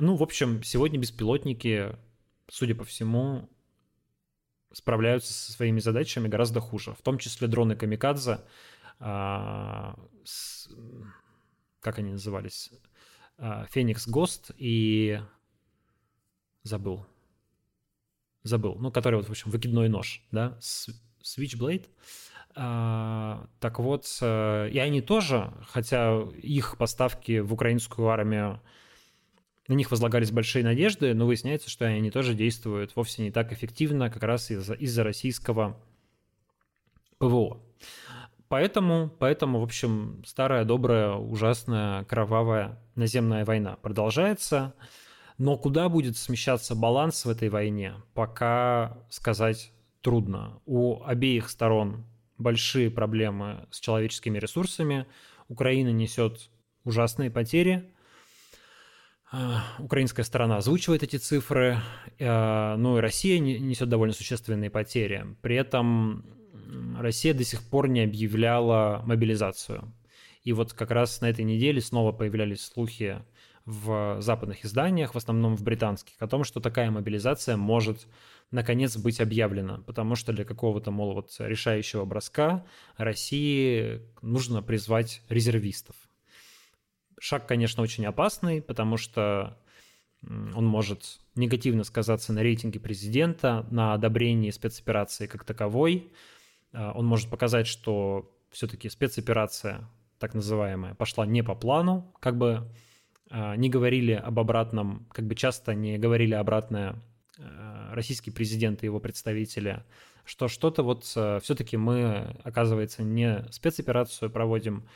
[0.00, 1.94] Ну, в общем, сегодня беспилотники,
[2.48, 3.50] судя по всему,
[4.72, 6.94] справляются со своими задачами гораздо хуже.
[6.94, 8.40] В том числе дроны Камикадзе,
[8.98, 9.94] а,
[10.24, 10.70] с,
[11.80, 12.70] как они назывались,
[13.36, 15.20] а, Феникс Гост и
[16.62, 17.06] забыл,
[18.42, 21.90] забыл, ну, который вот, в общем, выкидной нож, да, Switchblade,
[22.54, 28.62] а, так вот, э, и они тоже, хотя их поставки в украинскую армию,
[29.70, 34.10] на них возлагались большие надежды, но выясняется, что они тоже действуют вовсе не так эффективно,
[34.10, 35.80] как раз из-за из российского
[37.18, 37.62] ПВО.
[38.48, 44.74] Поэтому, поэтому, в общем, старая, добрая, ужасная, кровавая наземная война продолжается.
[45.38, 50.60] Но куда будет смещаться баланс в этой войне, пока сказать трудно.
[50.66, 52.04] У обеих сторон
[52.38, 55.06] большие проблемы с человеческими ресурсами.
[55.46, 56.50] Украина несет
[56.82, 57.94] ужасные потери.
[59.32, 61.78] А, украинская сторона озвучивает эти цифры,
[62.18, 65.24] ну и Россия несет довольно существенные потери.
[65.40, 66.24] При этом
[66.98, 69.92] Россия до сих пор не объявляла мобилизацию.
[70.42, 73.22] И вот как раз на этой неделе снова появлялись слухи
[73.66, 78.08] в западных изданиях, в основном в британских, о том, что такая мобилизация может
[78.50, 82.64] наконец быть объявлена, потому что для какого-то, мол, вот решающего броска
[82.96, 85.94] России нужно призвать резервистов.
[87.20, 89.58] Шаг, конечно, очень опасный, потому что
[90.26, 96.10] он может негативно сказаться на рейтинге президента, на одобрении спецоперации как таковой.
[96.72, 99.86] А, он может показать, что все-таки спецоперация,
[100.18, 102.66] так называемая, пошла не по плану, как бы
[103.30, 106.96] а, не говорили об обратном, как бы часто не говорили обратное
[107.38, 109.84] а, российский президент и его представители,
[110.24, 114.86] что что-то вот все-таки мы, оказывается, не спецоперацию проводим,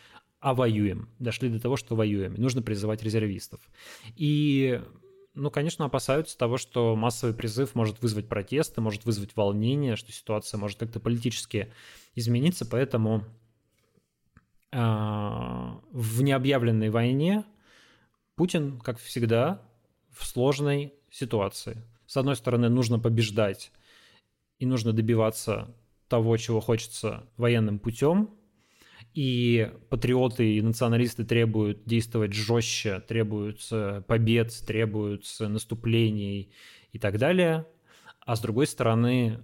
[0.44, 1.08] а воюем.
[1.18, 2.34] Дошли до того, что воюем.
[2.34, 3.62] Нужно призывать резервистов.
[4.14, 4.78] И
[5.32, 10.58] ну, конечно, опасаются того, что массовый призыв может вызвать протесты, может вызвать волнение, что ситуация
[10.58, 11.72] может как-то политически
[12.14, 13.24] измениться, поэтому
[14.70, 17.46] э, в необъявленной войне
[18.34, 19.62] Путин, как всегда,
[20.10, 21.82] в сложной ситуации.
[22.04, 23.72] С одной стороны, нужно побеждать
[24.58, 25.74] и нужно добиваться
[26.06, 28.28] того, чего хочется военным путем,
[29.14, 33.60] и патриоты и националисты требуют действовать жестче, требуют
[34.06, 36.50] побед, требуют наступлений
[36.92, 37.66] и так далее.
[38.20, 39.40] А с другой стороны,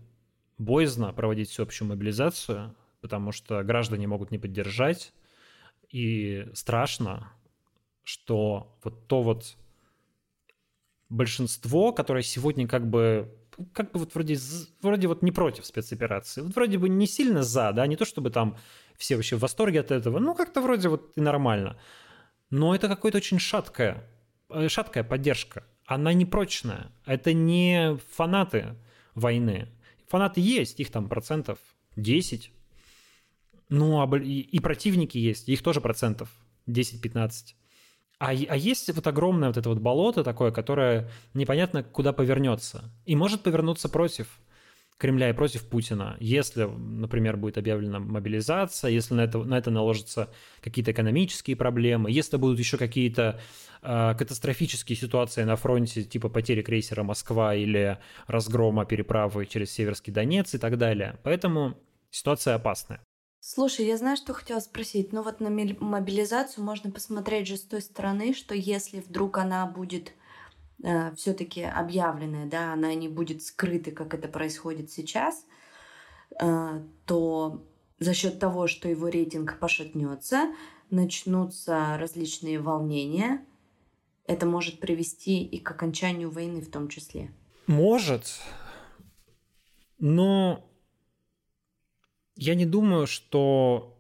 [0.59, 5.13] боязно проводить всеобщую мобилизацию, потому что граждане могут не поддержать,
[5.89, 7.33] и страшно,
[8.05, 9.57] что вот то вот
[11.09, 13.33] большинство, которое сегодня как бы
[13.73, 14.39] как бы вот вроде,
[14.81, 18.31] вроде вот не против спецоперации, вот вроде бы не сильно за, да, не то чтобы
[18.31, 18.57] там
[19.01, 21.79] все вообще в восторге от этого, ну как-то вроде вот и нормально.
[22.51, 24.07] Но это какая-то очень шаткая,
[24.51, 25.65] э, шаткая поддержка.
[25.87, 26.93] Она не прочная.
[27.07, 28.77] Это не фанаты
[29.15, 29.69] войны.
[30.09, 31.59] Фанаты есть, их там процентов
[31.97, 32.53] 10.
[33.71, 36.29] Ну, а и противники есть, их тоже процентов
[36.67, 37.55] 10-15.
[38.19, 42.93] А, а есть вот огромное вот это вот болото такое, которое непонятно куда повернется.
[43.07, 44.41] И может повернуться против
[45.01, 46.19] Кремля и против Путина.
[46.21, 50.29] Если, например, будет объявлена мобилизация, если на это, на это наложатся
[50.61, 53.41] какие-то экономические проблемы, если будут еще какие-то
[53.81, 57.97] э, катастрофические ситуации на фронте, типа потери крейсера «Москва» или
[58.27, 61.19] разгрома переправы через Северский Донец и так далее.
[61.23, 61.79] Поэтому
[62.11, 63.01] ситуация опасная.
[63.41, 65.15] Слушай, я знаю, что хотела спросить.
[65.15, 70.13] Ну вот на мобилизацию можно посмотреть же с той стороны, что если вдруг она будет
[70.83, 75.45] э, все-таки объявленная, да, она не будет скрыта, как это происходит сейчас,
[76.41, 77.65] э, то
[77.99, 80.55] за счет того, что его рейтинг пошатнется,
[80.91, 83.45] начнутся различные волнения.
[84.27, 87.33] Это может привести и к окончанию войны в том числе.
[87.67, 88.41] Может,
[90.01, 90.67] но
[92.37, 93.99] я не думаю, что...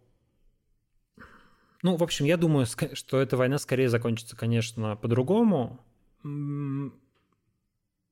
[1.82, 5.78] Ну, в общем, я думаю, что эта война скорее закончится, конечно, по-другому.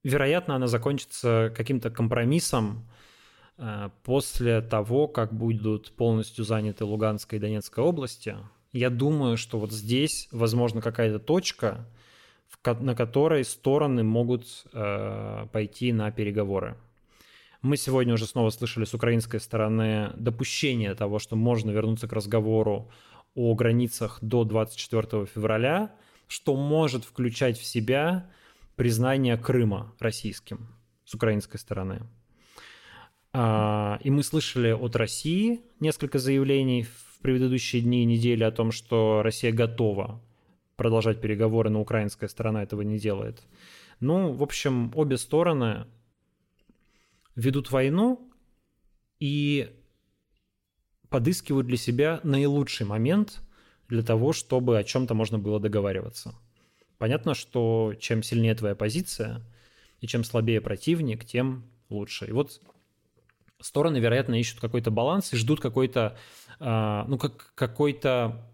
[0.04, 2.88] Вероятно, она закончится каким-то компромиссом
[3.58, 8.36] э, после того, как будут полностью заняты Луганская и Донецкая области.
[8.72, 11.86] Я думаю, что вот здесь, возможно, какая-то точка,
[12.64, 16.76] на которой стороны могут э, пойти на переговоры.
[17.60, 22.90] Мы сегодня уже снова слышали с украинской стороны допущение того, что можно вернуться к разговору
[23.34, 25.92] о границах до 24 февраля,
[26.28, 28.30] что может включать в себя
[28.76, 30.68] признание Крыма российским
[31.04, 32.02] с украинской стороны.
[33.32, 38.70] А, и мы слышали от России несколько заявлений в предыдущие дни и недели о том,
[38.70, 40.22] что Россия готова
[40.76, 43.42] продолжать переговоры, но украинская сторона этого не делает.
[44.00, 45.86] Ну, в общем, обе стороны
[47.34, 48.30] ведут войну
[49.18, 49.70] и
[51.08, 53.40] подыскивают для себя наилучший момент
[53.88, 56.34] для того, чтобы о чем-то можно было договариваться.
[56.98, 59.42] Понятно, что чем сильнее твоя позиция
[60.00, 62.26] и чем слабее противник, тем лучше.
[62.26, 62.60] И вот
[63.60, 66.16] стороны, вероятно, ищут какой-то баланс и ждут какой-то,
[66.60, 68.44] э, ну, как, какой-то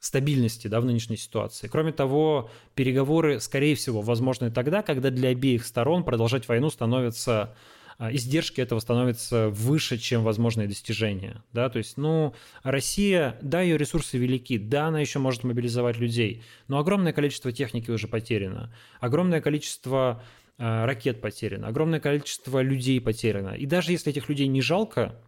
[0.00, 1.68] стабильности да, в нынешней ситуации.
[1.68, 7.54] Кроме того, переговоры, скорее всего, возможны тогда, когда для обеих сторон продолжать войну становится а,
[7.98, 11.42] издержки этого становятся выше, чем возможные достижения.
[11.52, 11.68] Да?
[11.68, 16.78] То есть, ну, Россия, да, ее ресурсы велики, да, она еще может мобилизовать людей, но
[16.78, 20.22] огромное количество техники уже потеряно, огромное количество
[20.58, 23.54] э, ракет потеряно, огромное количество людей потеряно.
[23.54, 25.20] И даже если этих людей не жалко,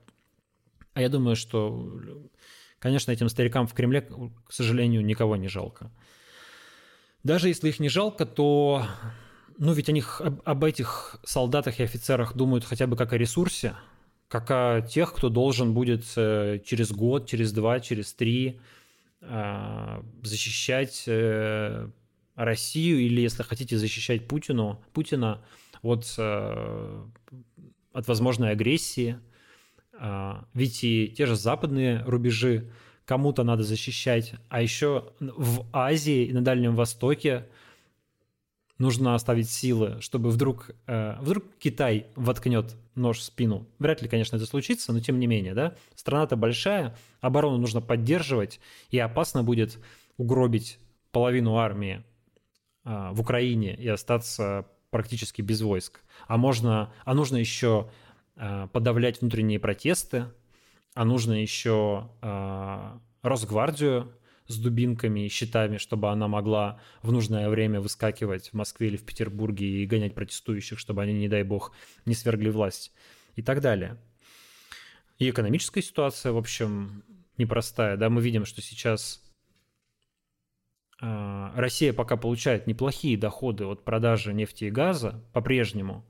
[0.92, 2.00] а я думаю, что,
[2.78, 5.90] конечно, этим старикам в Кремле, к сожалению, никого не жалко.
[7.24, 8.86] Даже если их не жалко, то
[9.60, 13.74] ну, ведь они об, об этих солдатах и офицерах думают хотя бы как о ресурсе,
[14.26, 18.58] как о тех, кто должен будет э, через год, через два, через три
[19.20, 21.90] э, защищать э,
[22.36, 25.44] Россию или, если хотите, защищать Путину, Путина
[25.82, 29.18] от, от возможной агрессии.
[30.54, 32.70] Ведь и те же западные рубежи
[33.04, 37.46] кому-то надо защищать, а еще в Азии и на Дальнем Востоке–
[38.80, 43.66] нужно оставить силы, чтобы вдруг, э, вдруг Китай воткнет нож в спину.
[43.78, 45.76] Вряд ли, конечно, это случится, но тем не менее, да.
[45.94, 48.58] Страна-то большая, оборону нужно поддерживать,
[48.90, 49.78] и опасно будет
[50.16, 50.78] угробить
[51.12, 52.02] половину армии
[52.84, 56.00] э, в Украине и остаться практически без войск.
[56.26, 57.90] А можно, а нужно еще
[58.36, 60.24] э, подавлять внутренние протесты,
[60.94, 64.10] а нужно еще э, Росгвардию
[64.50, 69.04] с дубинками и щитами, чтобы она могла в нужное время выскакивать в Москве или в
[69.04, 71.72] Петербурге и гонять протестующих, чтобы они, не дай бог,
[72.04, 72.92] не свергли власть
[73.36, 73.96] и так далее.
[75.18, 77.04] И экономическая ситуация, в общем,
[77.36, 77.96] непростая.
[77.96, 79.22] Да, мы видим, что сейчас
[81.00, 86.04] э, Россия пока получает неплохие доходы от продажи нефти и газа по-прежнему,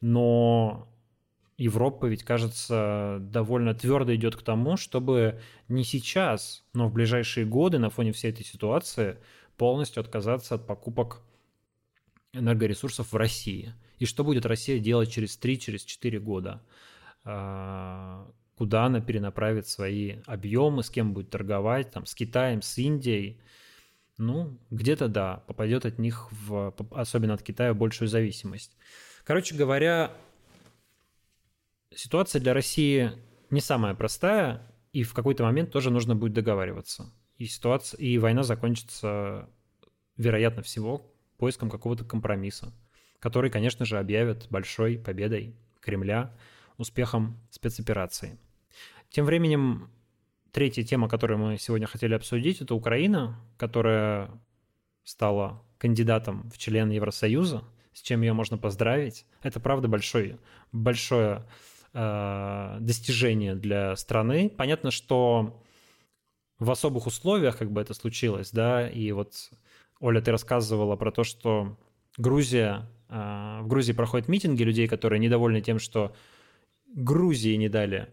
[0.00, 0.89] но
[1.60, 7.78] Европа ведь, кажется, довольно твердо идет к тому, чтобы не сейчас, но в ближайшие годы
[7.78, 9.18] на фоне всей этой ситуации
[9.58, 11.20] полностью отказаться от покупок
[12.32, 13.74] энергоресурсов в России.
[13.98, 16.62] И что будет Россия делать через 3-4 через года?
[17.24, 23.38] А, куда она перенаправит свои объемы, с кем будет торговать, там, с Китаем, с Индией?
[24.16, 28.78] Ну, где-то да, попадет от них, в, особенно от Китая, большую зависимость.
[29.24, 30.16] Короче говоря,
[31.94, 33.12] ситуация для России
[33.50, 37.12] не самая простая, и в какой-то момент тоже нужно будет договариваться.
[37.36, 39.48] И ситуация, и война закончится,
[40.16, 42.72] вероятно всего, поиском какого-то компромисса,
[43.18, 46.36] который, конечно же, объявят большой победой Кремля,
[46.76, 48.38] успехом спецоперации.
[49.08, 49.90] Тем временем,
[50.52, 54.30] третья тема, которую мы сегодня хотели обсудить, это Украина, которая
[55.04, 59.26] стала кандидатом в член Евросоюза, с чем ее можно поздравить.
[59.42, 60.38] Это, правда, большой,
[60.72, 61.46] большое
[61.92, 64.50] э, достижение для страны.
[64.50, 65.62] Понятно, что
[66.58, 69.50] в особых условиях как бы это случилось, да, и вот,
[69.98, 71.76] Оля, ты рассказывала про то, что
[72.16, 76.14] Грузия, э, в Грузии проходят митинги людей, которые недовольны тем, что
[76.86, 78.12] Грузии не дали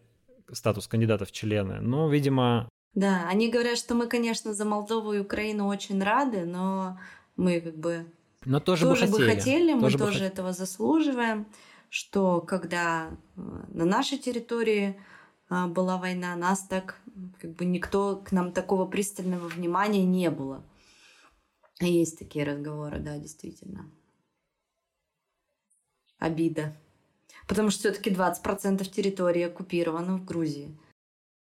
[0.51, 1.79] статус кандидата в члены.
[1.81, 2.69] Ну, видимо...
[2.93, 6.97] Да, они говорят, что мы, конечно, за Молдову и Украину очень рады, но
[7.35, 8.05] мы как бы
[8.45, 10.25] но тоже, тоже бы хотели, бы хотели мы тоже, тоже бы...
[10.25, 11.47] этого заслуживаем
[11.89, 14.99] что когда э, на нашей территории
[15.49, 16.99] а, была война, нас так,
[17.39, 20.63] как бы никто, к нам такого пристального внимания не было.
[21.79, 23.89] Есть такие разговоры, да, действительно.
[26.19, 26.75] Обида.
[27.47, 30.77] Потому что все-таки 20% территории оккупировано в Грузии.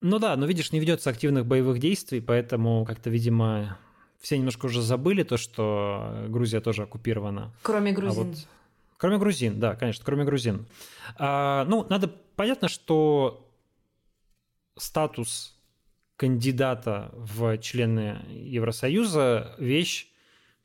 [0.01, 3.79] Ну да, но видишь, не ведется активных боевых действий, поэтому как-то, видимо,
[4.19, 7.53] все немножко уже забыли то, что Грузия тоже оккупирована.
[7.63, 8.21] Кроме грузин.
[8.21, 8.47] А вот
[8.99, 10.65] Кроме грузин, да, конечно, кроме грузин.
[11.15, 13.49] А, ну, надо понятно, что
[14.77, 15.57] статус
[16.17, 20.07] кандидата в члены Евросоюза– вещь,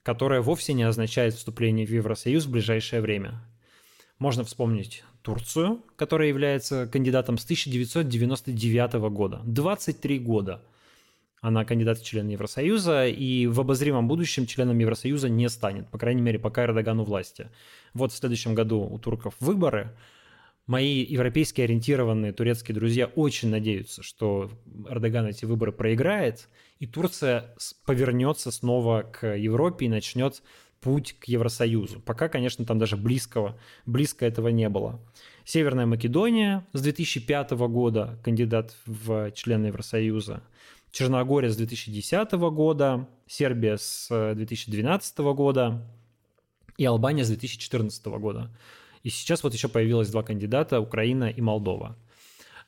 [0.02, 3.40] которая вовсе не означает вступление в Евросоюз в ближайшее время.
[4.18, 9.42] Можно вспомнить Турцию, которая является кандидатом с 1999 года.
[9.44, 10.60] 23 года–
[11.44, 16.22] она кандидат в члены Евросоюза, и в обозримом будущем членом Евросоюза не станет, по крайней
[16.22, 17.50] мере, пока Эрдоган у власти.
[17.92, 19.94] Вот в следующем году у турков выборы.
[20.66, 24.50] Мои европейски ориентированные турецкие друзья очень надеются, что
[24.88, 30.42] Эрдоган эти выборы проиграет, и Турция повернется снова к Европе и начнет
[30.80, 32.00] путь к Евросоюзу.
[32.00, 34.98] Пока, конечно, там даже близкого, близко этого не было.
[35.44, 40.42] Северная Македония с 2005 года кандидат в члены Евросоюза.
[40.94, 45.84] Черногория с 2010 года, Сербия с 2012 э, года
[46.76, 48.56] и Албания с 2014 года.
[49.02, 51.98] И сейчас вот еще появилось два кандидата, Украина и Молдова.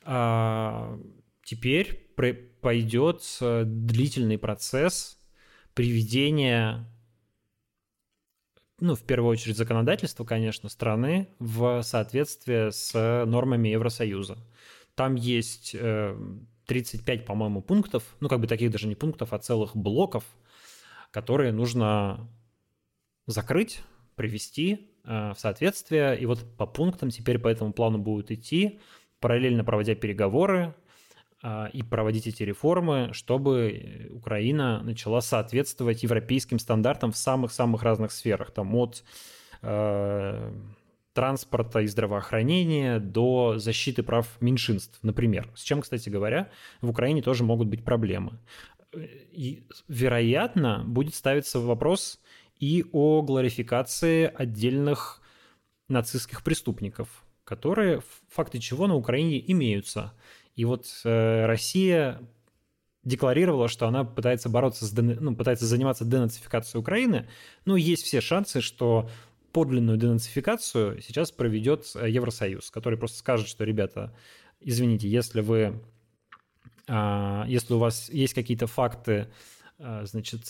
[0.02, 0.98] А,
[1.44, 1.94] теперь
[2.62, 5.18] пойдет длительный процесс
[5.74, 6.84] приведения
[8.80, 14.36] ну, в первую очередь, законодательство, конечно, страны в соответствии с нормами Евросоюза.
[14.96, 15.76] Там есть
[16.66, 20.24] 35, э, по-моему, пунктов, ну, как бы таких даже не пунктов, а целых блоков,
[21.10, 22.28] которые нужно
[23.26, 23.82] закрыть,
[24.14, 26.18] привести э, в соответствие.
[26.18, 28.80] И вот по пунктам теперь по этому плану будут идти,
[29.20, 30.74] параллельно проводя переговоры
[31.42, 38.50] э, и проводить эти реформы, чтобы Украина начала соответствовать европейским стандартам в самых-самых разных сферах.
[38.50, 39.04] Там от
[39.62, 40.52] э,
[41.16, 45.50] транспорта и здравоохранения до защиты прав меньшинств, например.
[45.56, 46.50] С чем, кстати говоря,
[46.82, 48.38] в Украине тоже могут быть проблемы.
[48.94, 52.20] И, вероятно, будет ставиться вопрос
[52.60, 55.22] и о гларификации отдельных
[55.88, 60.12] нацистских преступников, которые, факты чего на Украине имеются.
[60.54, 62.20] И вот э, Россия
[63.04, 67.26] декларировала, что она пытается бороться с, ну, пытается заниматься денацификацией Украины,
[67.64, 69.08] но есть все шансы, что
[69.56, 74.14] подлинную денацификацию сейчас проведет э, Евросоюз, который просто скажет, что, ребята,
[74.60, 75.80] извините, если вы,
[76.86, 79.28] а, если у вас есть какие-то факты
[79.78, 80.42] а, значит,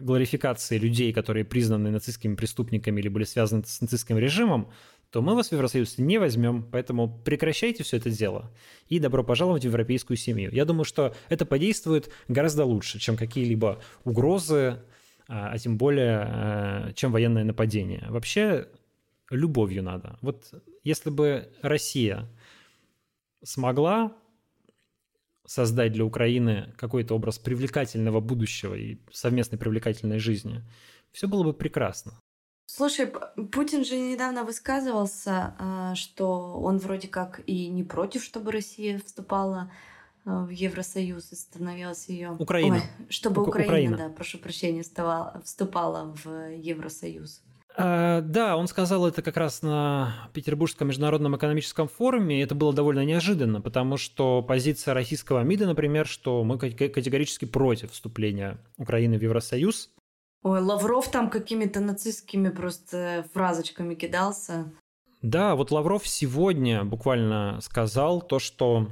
[0.00, 4.70] гларификации людей, которые признаны нацистскими преступниками или были связаны с нацистским режимом,
[5.10, 8.50] то мы вас в Евросоюз не возьмем, поэтому прекращайте все это дело
[8.88, 10.50] и добро пожаловать в европейскую семью.
[10.50, 14.78] Я думаю, что это подействует гораздо лучше, чем какие-либо угрозы,
[15.28, 18.06] а, а тем более, а, чем военное нападение.
[18.08, 18.68] Вообще,
[19.30, 20.18] любовью надо.
[20.22, 20.52] Вот
[20.84, 22.28] если бы Россия
[23.42, 24.12] смогла
[25.46, 30.62] создать для Украины какой-то образ привлекательного будущего и совместной привлекательной жизни,
[31.12, 32.20] все было бы прекрасно.
[32.66, 33.12] Слушай,
[33.52, 39.70] Путин же недавно высказывался, а, что он вроде как и не против, чтобы Россия вступала
[39.70, 39.95] а,
[40.26, 42.32] в Евросоюз и становилась ее...
[42.32, 42.76] Украина.
[42.76, 47.42] Ой, чтобы У- Украина, Украина, да, прошу прощения, вставала, вступала в Евросоюз.
[47.76, 52.40] А, да, он сказал это как раз на Петербургском международном экономическом форуме.
[52.40, 57.92] И это было довольно неожиданно, потому что позиция российского МИДа, например, что мы категорически против
[57.92, 59.90] вступления Украины в Евросоюз.
[60.42, 64.72] Ой, Лавров там какими-то нацистскими просто фразочками кидался.
[65.22, 68.88] Да, вот Лавров сегодня буквально сказал то, что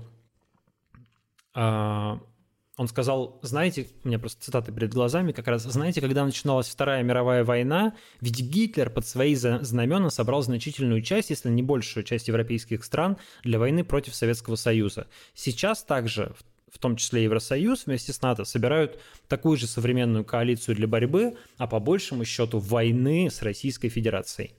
[1.55, 7.03] он сказал, знаете, у меня просто цитаты перед глазами как раз, знаете, когда начиналась Вторая
[7.03, 12.85] мировая война, ведь Гитлер под свои знамена собрал значительную часть, если не большую часть европейских
[12.85, 15.07] стран для войны против Советского Союза.
[15.35, 16.35] Сейчас также,
[16.69, 21.69] в том числе Евросоюз вместе с НАТО, собирают такую же современную коалицию для борьбы, а
[21.69, 24.55] по большему счету войны с Российской Федерацией.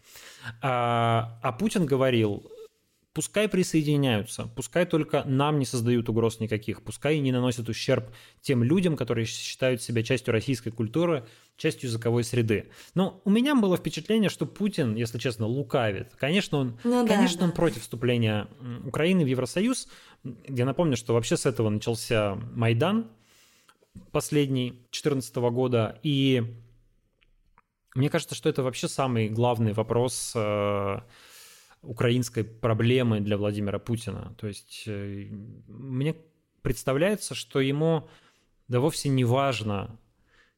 [0.62, 2.50] А, а Путин говорил,
[3.16, 8.97] Пускай присоединяются, пускай только нам не создают угроз никаких, пускай не наносят ущерб тем людям,
[8.97, 12.70] которые считают себя частью российской культуры, частью языковой среды.
[12.93, 16.13] Но у меня было впечатление, что Путин, если честно, лукавит.
[16.18, 18.49] Конечно, он, ну, конечно, да, он против вступления
[18.84, 19.88] Украины в Евросоюз.
[20.49, 23.07] Я напомню, что вообще с этого начался Майдан
[24.11, 26.43] последний 2014 года, и
[27.95, 30.99] мне кажется, что это вообще самый главный вопрос э,
[31.86, 34.36] украинской проблемы для Владимира Путина.
[34.38, 35.28] То есть э,
[35.68, 36.16] мне
[36.62, 38.08] представляется, что ему
[38.68, 40.00] да вовсе не важно,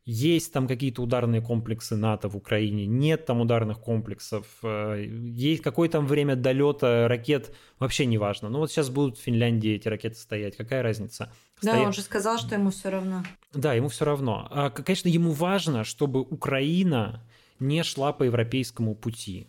[0.06, 5.90] есть там какие-то ударные комплексы НАТО в Украине, нет там ударных комплексов, э, есть какое
[5.90, 8.48] там время долета ракет, вообще не важно.
[8.48, 11.30] Ну вот сейчас будут в Финляндии эти ракеты стоять, какая разница?
[11.62, 11.88] Да, Стоя...
[11.88, 13.24] он же сказал, что ему все равно.
[13.54, 14.48] Да, ему все равно.
[14.50, 17.22] А, конечно, ему важно, чтобы Украина
[17.60, 19.48] не шла по европейскому пути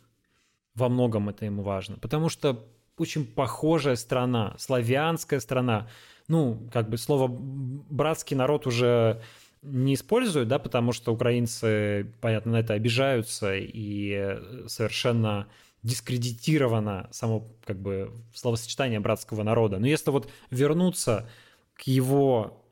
[0.78, 2.64] во многом это ему важно, потому что
[2.96, 5.88] очень похожая страна, славянская страна.
[6.28, 9.22] Ну, как бы слово «братский народ» уже
[9.62, 15.48] не используют, да, потому что украинцы, понятно, на это обижаются и совершенно
[15.82, 19.78] дискредитировано само как бы словосочетание братского народа.
[19.78, 21.28] Но если вот вернуться
[21.74, 22.64] к его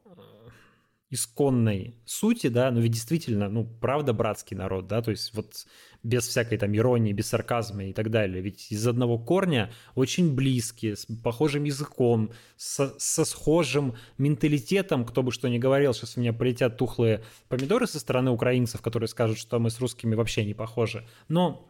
[1.11, 5.67] исконной сути, да, ну ведь действительно, ну, правда братский народ, да, то есть вот
[6.07, 10.95] без всякой там иронии, без сарказма и так далее, ведь из одного корня очень близкие,
[10.95, 16.33] с похожим языком, со, со схожим менталитетом, кто бы что ни говорил, сейчас у меня
[16.33, 21.05] полетят тухлые помидоры со стороны украинцев, которые скажут, что мы с русскими вообще не похожи,
[21.29, 21.69] но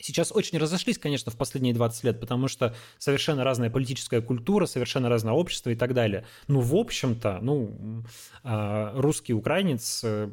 [0.00, 5.08] сейчас очень разошлись, конечно, в последние 20 лет, потому что совершенно разная политическая культура, совершенно
[5.08, 6.24] разное общество и так далее.
[6.46, 8.04] Ну, в общем-то, ну,
[8.44, 10.30] а, русский украинец э,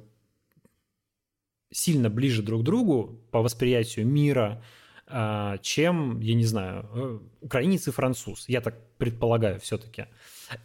[1.74, 4.64] сильно ближе друг к другу по восприятию мира,
[5.08, 8.48] а, чем, я не знаю, э, украинец и француз.
[8.48, 10.06] Я так предполагаю все-таки.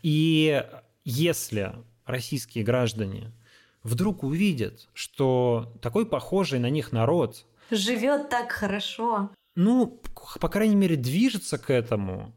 [0.03, 0.65] И
[1.05, 3.33] если российские граждане
[3.83, 9.31] вдруг увидят, что такой похожий на них народ– живет так хорошо.
[9.55, 10.01] Ну,
[10.41, 12.33] по крайней мере, движется к этому.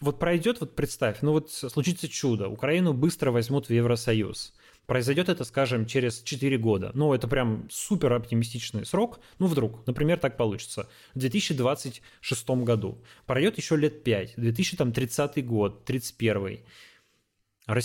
[0.00, 4.52] Вот пройдет, вот представь, ну вот случится чудо, Украину быстро возьмут в Евросоюз.
[4.86, 6.92] Произойдет это, скажем, через 4 года.
[6.94, 9.20] Ну, это прям супер оптимистичный срок.
[9.38, 10.88] Ну, вдруг, например, так получится.
[11.14, 13.02] В 2026 году.
[13.26, 14.34] Пройдет еще лет 5.
[14.36, 16.60] 2030 год, 31.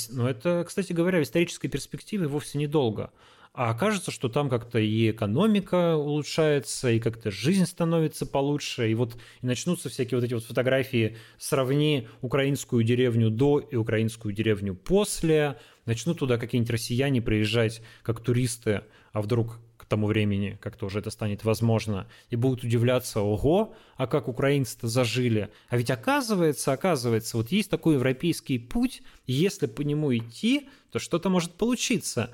[0.09, 3.11] Ну, это, кстати говоря, в исторической перспективе вовсе недолго.
[3.53, 9.17] А окажется, что там как-то и экономика улучшается, и как-то жизнь становится получше, и вот
[9.41, 15.59] и начнутся всякие вот эти вот фотографии «Сравни украинскую деревню до и украинскую деревню после»,
[15.91, 21.11] начнут туда какие-нибудь россияне приезжать как туристы, а вдруг к тому времени как-то уже это
[21.11, 25.49] станет возможно, и будут удивляться, ого, а как украинцы-то зажили.
[25.67, 31.29] А ведь оказывается, оказывается, вот есть такой европейский путь, если по нему идти, то что-то
[31.29, 32.33] может получиться.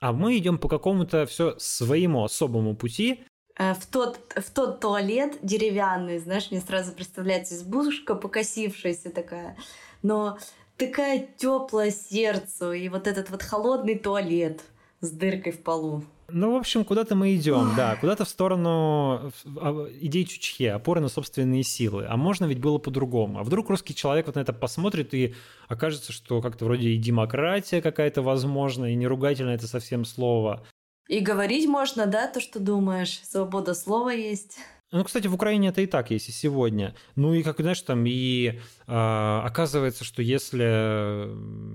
[0.00, 3.20] А мы идем по какому-то все своему особому пути,
[3.56, 9.56] э, в тот, в тот туалет деревянный, знаешь, мне сразу представляется избушка покосившаяся такая,
[10.02, 10.38] но
[10.76, 14.62] такая теплая сердцу, и вот этот вот холодный туалет
[15.00, 16.04] с дыркой в полу.
[16.28, 21.08] Ну, в общем, куда-то мы идем, да, куда-то в сторону а, идей Чучхе, опоры на
[21.08, 22.06] собственные силы.
[22.08, 23.38] А можно ведь было по-другому.
[23.38, 25.34] А вдруг русский человек вот на это посмотрит и
[25.68, 30.66] окажется, что как-то вроде и демократия какая-то возможна, и не ругательно это совсем слово.
[31.08, 33.20] И говорить можно, да, то, что думаешь.
[33.22, 34.58] Свобода слова есть.
[34.96, 36.94] Ну, кстати, в Украине это и так есть и сегодня.
[37.16, 41.28] Ну и как знаешь, там и э, оказывается, что если,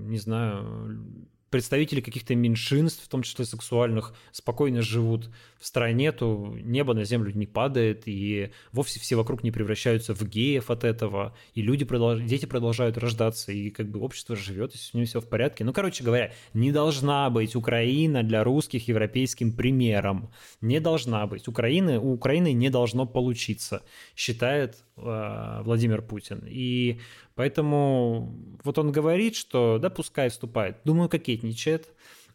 [0.08, 5.28] не знаю, представители каких-то меньшинств, в том числе сексуальных, спокойно живут
[5.60, 10.22] в стране, то небо на землю не падает, и вовсе все вокруг не превращаются в
[10.22, 12.22] геев от этого, и люди продолж...
[12.22, 15.62] дети продолжают рождаться, и как бы общество живет, и с ним все в порядке.
[15.62, 20.30] Ну, короче говоря, не должна быть Украина для русских европейским примером.
[20.62, 21.48] Не должна быть.
[21.48, 23.82] Украины, у Украины не должно получиться,
[24.16, 26.42] считает э, Владимир Путин.
[26.46, 26.98] И
[27.34, 30.78] Поэтому вот он говорит, что да, пускай вступает.
[30.84, 31.88] Думаю, кокетничает.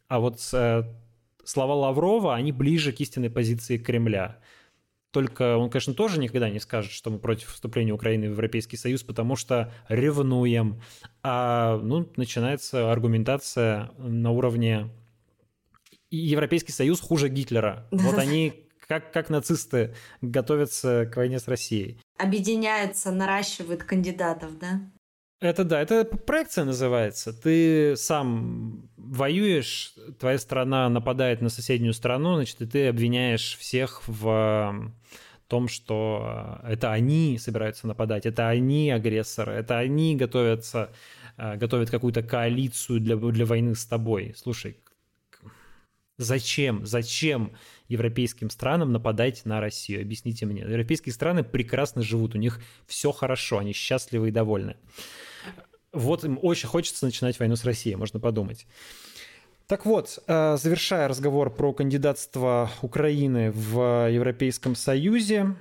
[0.07, 0.83] А вот э,
[1.43, 4.39] слова Лаврова, они ближе к истинной позиции Кремля.
[5.11, 9.03] Только он, конечно, тоже никогда не скажет, что мы против вступления Украины в Европейский Союз,
[9.03, 10.81] потому что ревнуем.
[11.23, 14.89] А ну, начинается аргументация на уровне
[16.11, 17.87] Европейский Союз хуже Гитлера.
[17.91, 21.99] Вот они как, как нацисты готовятся к войне с Россией.
[22.17, 24.81] Объединяются, наращивают кандидатов, да?
[25.39, 27.31] Это да, это проекция называется.
[27.31, 34.91] Ты сам воюешь, твоя страна нападает на соседнюю страну, значит, и ты обвиняешь всех в
[35.47, 40.91] том, что это они собираются нападать, это они агрессоры, это они готовятся,
[41.37, 44.33] э, готовят какую-то коалицию для, для войны с тобой.
[44.35, 44.77] Слушай,
[46.17, 46.85] Зачем?
[46.85, 47.53] Зачем
[47.89, 50.01] европейским странам нападать на Россию?
[50.01, 50.61] Объясните мне.
[50.61, 54.77] Европейские страны прекрасно живут, у них все хорошо, они счастливы и довольны.
[55.93, 58.65] Вот им очень хочется начинать войну с Россией, можно подумать.
[59.67, 65.55] Так вот, э, завершая разговор про кандидатство Украины в Европейском Союзе,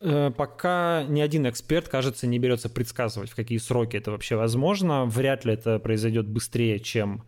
[0.00, 5.04] э, пока ни один эксперт, кажется, не берется предсказывать, в какие сроки это вообще возможно.
[5.04, 7.22] Вряд ли это произойдет быстрее, чем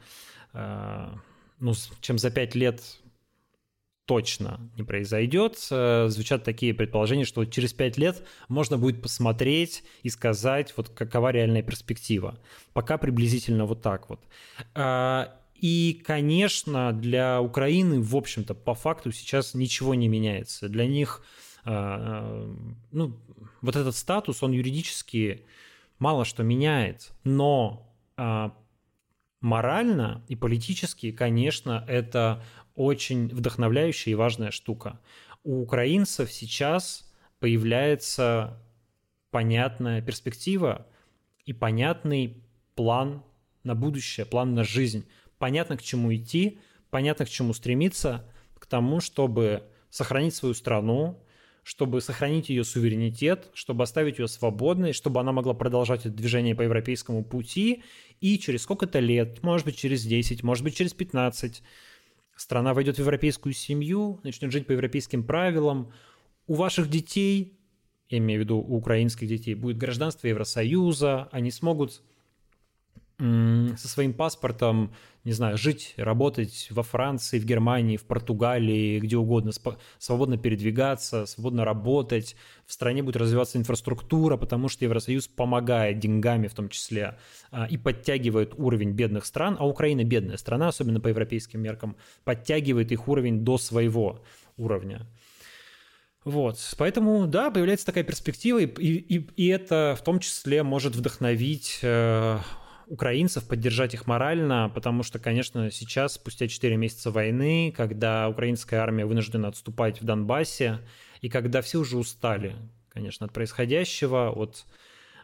[0.52, 2.82] ну, чем за пять лет
[4.04, 5.56] точно не произойдет.
[5.70, 11.30] Э, звучат такие предположения, что через пять лет можно будет посмотреть и сказать, вот какова
[11.30, 12.38] реальная перспектива.
[12.72, 14.20] Пока приблизительно вот так вот.
[14.74, 20.68] Э, и, конечно, для Украины, в общем-то, по факту сейчас ничего не меняется.
[20.68, 21.22] Для них,
[21.64, 23.16] ну,
[23.60, 25.46] вот этот статус, он юридически
[26.00, 27.94] мало что меняет, но
[29.42, 32.42] морально и политически, конечно, это
[32.74, 35.00] очень вдохновляющая и важная штука.
[35.44, 38.58] У украинцев сейчас появляется
[39.30, 40.86] понятная перспектива
[41.44, 42.42] и понятный
[42.74, 43.22] план
[43.64, 45.06] на будущее, план на жизнь.
[45.38, 46.60] Понятно, к чему идти,
[46.90, 48.24] понятно, к чему стремиться,
[48.58, 51.22] к тому, чтобы сохранить свою страну,
[51.62, 56.62] чтобы сохранить ее суверенитет, чтобы оставить ее свободной, чтобы она могла продолжать это движение по
[56.62, 57.84] европейскому пути,
[58.20, 61.62] и через сколько-то лет, может быть, через 10, может быть, через 15,
[62.36, 65.92] страна войдет в европейскую семью, начнет жить по европейским правилам,
[66.48, 67.58] у ваших детей,
[68.08, 72.02] я имею в виду у украинских детей, будет гражданство Евросоюза, они смогут
[73.18, 74.92] со своим паспортом,
[75.24, 79.52] не знаю, жить, работать во Франции, в Германии, в Португалии, где угодно,
[79.98, 82.34] свободно передвигаться, свободно работать.
[82.66, 87.18] В стране будет развиваться инфраструктура, потому что Евросоюз помогает деньгами в том числе
[87.50, 92.90] а, и подтягивает уровень бедных стран, а Украина бедная страна, особенно по европейским меркам, подтягивает
[92.90, 94.24] их уровень до своего
[94.56, 95.06] уровня.
[96.24, 101.80] Вот, поэтому, да, появляется такая перспектива, и, и, и это в том числе может вдохновить
[101.82, 102.38] э,
[102.86, 109.06] украинцев, поддержать их морально, потому что, конечно, сейчас, спустя 4 месяца войны, когда украинская армия
[109.06, 110.80] вынуждена отступать в Донбассе,
[111.20, 112.56] и когда все уже устали,
[112.88, 114.64] конечно, от происходящего, от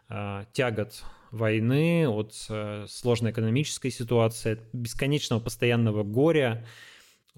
[0.08, 6.66] э, тягот войны, от э, сложной экономической ситуации, от бесконечного постоянного горя,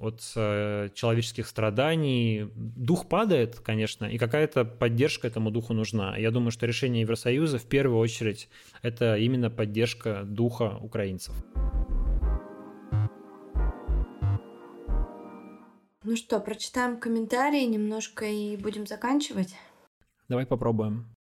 [0.00, 2.50] от э, человеческих страданий.
[2.54, 6.16] Дух падает, конечно, и какая-то поддержка этому духу нужна.
[6.16, 8.48] Я думаю, что решение Евросоюза в первую очередь
[8.82, 11.34] это именно поддержка духа украинцев.
[16.02, 19.54] Ну что, прочитаем комментарии немножко и будем заканчивать?
[20.28, 21.14] Давай попробуем.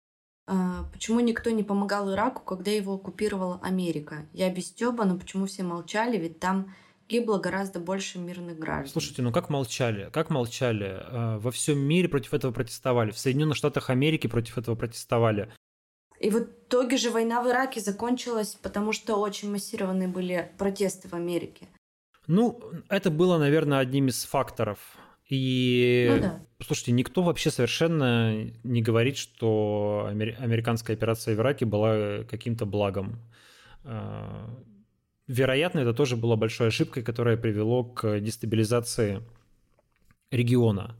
[0.47, 4.27] А, почему никто не помогал Ираку, когда его оккупировала Америка?
[4.33, 6.75] Я без Стёба, но почему все молчали, ведь там
[7.09, 8.93] гибло гораздо больше мирных граждан.
[8.93, 10.11] Слушайте, ну как молчали?
[10.13, 10.99] Как молчали?
[11.01, 13.11] А, во всем мире против этого протестовали.
[13.11, 15.53] В Соединенных Штатах Америки против этого протестовали.
[16.21, 21.15] И в итоге же война в Ираке закончилась, потому что очень массированные были протесты в
[21.15, 21.69] Америке.
[22.27, 24.79] Ну, это было, наверное, одним из факторов.
[25.29, 26.41] И, ну, да.
[26.65, 33.21] слушайте, никто вообще совершенно не говорит, что американская операция в Ираке была каким-то благом.
[35.29, 39.23] Вероятно, это тоже была большой ошибкой, которая привело к дестабилизации
[40.31, 40.97] региона.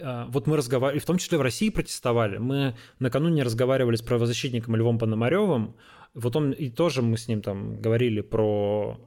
[0.00, 2.38] А, вот мы разговаривали, в том числе в России протестовали.
[2.38, 5.74] Мы накануне разговаривали с правозащитником Львом Пономаревым.
[6.14, 8.98] Вот он и тоже мы с ним там говорили про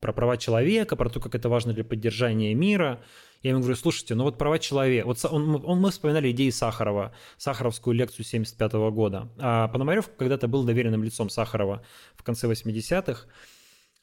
[0.00, 3.02] про права человека, про то, как это важно для поддержания мира.
[3.42, 7.14] Я ему говорю, слушайте, ну вот права человека, вот он, он, мы вспоминали идеи Сахарова,
[7.38, 9.28] Сахаровскую лекцию 75 года.
[9.38, 11.82] А Пономарев когда-то был доверенным лицом Сахарова
[12.14, 13.26] в конце 80-х.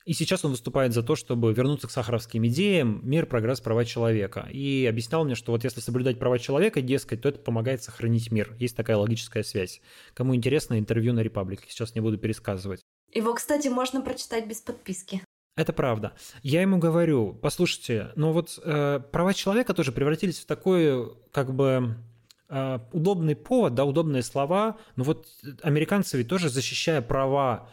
[0.05, 4.47] И сейчас он выступает за то, чтобы вернуться к сахаровским идеям «Мир, прогресс, права человека».
[4.51, 8.53] И объяснял мне, что вот если соблюдать права человека, дескать, то это помогает сохранить мир.
[8.59, 9.81] Есть такая логическая связь.
[10.13, 11.65] Кому интересно, интервью на Репаблике.
[11.69, 12.81] Сейчас не буду пересказывать.
[13.13, 15.21] Его, кстати, можно прочитать без подписки.
[15.55, 16.13] Это правда.
[16.41, 21.95] Я ему говорю, послушайте, ну вот э, права человека тоже превратились в такой, как бы,
[22.49, 24.79] э, удобный повод, да, удобные слова.
[24.95, 25.27] Но вот
[25.61, 27.69] американцы ведь тоже, защищая права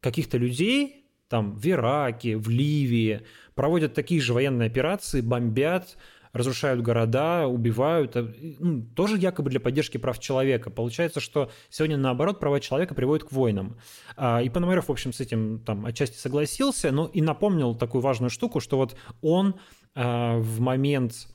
[0.00, 3.22] каких-то людей, там, в Ираке, в Ливии,
[3.54, 5.96] проводят такие же военные операции, бомбят,
[6.36, 10.70] разрушают города, убивают, э, ну, тоже якобы для поддержки прав человека.
[10.70, 13.78] Получается, что сегодня, наоборот, права человека приводят к войнам.
[14.16, 18.30] А, и Пономарев, в общем, с этим там отчасти согласился, но и напомнил такую важную
[18.30, 19.54] штуку, что вот он
[19.94, 21.28] а, в момент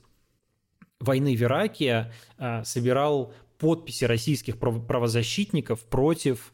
[1.00, 6.52] войны в Ираке а, собирал подписи российских правозащитников против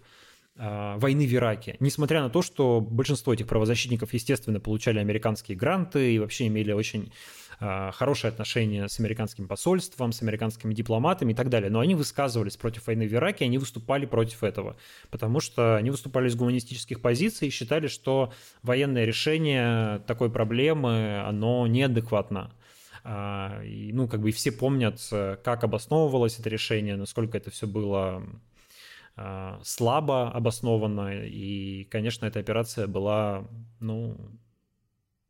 [0.59, 1.77] войны в Ираке.
[1.79, 7.13] Несмотря на то, что большинство этих правозащитников, естественно, получали американские гранты и вообще имели очень
[7.61, 11.71] а, хорошие отношения с американским посольством, с американскими дипломатами и так далее.
[11.71, 14.77] Но они высказывались против войны в Ираке, они выступали против этого,
[15.11, 18.33] потому что они выступали с гуманистических позиций и считали, что
[18.63, 22.53] военное решение такой проблемы, оно неадекватно.
[23.03, 28.23] А, ну, как бы все помнят, как обосновывалось это решение, насколько это все было а,
[29.63, 31.25] слабо обоснованно.
[31.25, 33.49] И, конечно, эта операция была,
[33.81, 34.17] ну,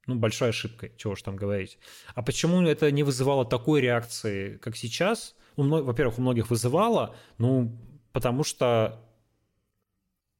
[0.06, 1.78] ну, большой ошибкой, чего уж там говорить.
[2.14, 5.36] А почему это не вызывало такой реакции, как сейчас?
[5.56, 7.76] Во-первых, у многих вызывало, ну,
[8.12, 9.04] потому что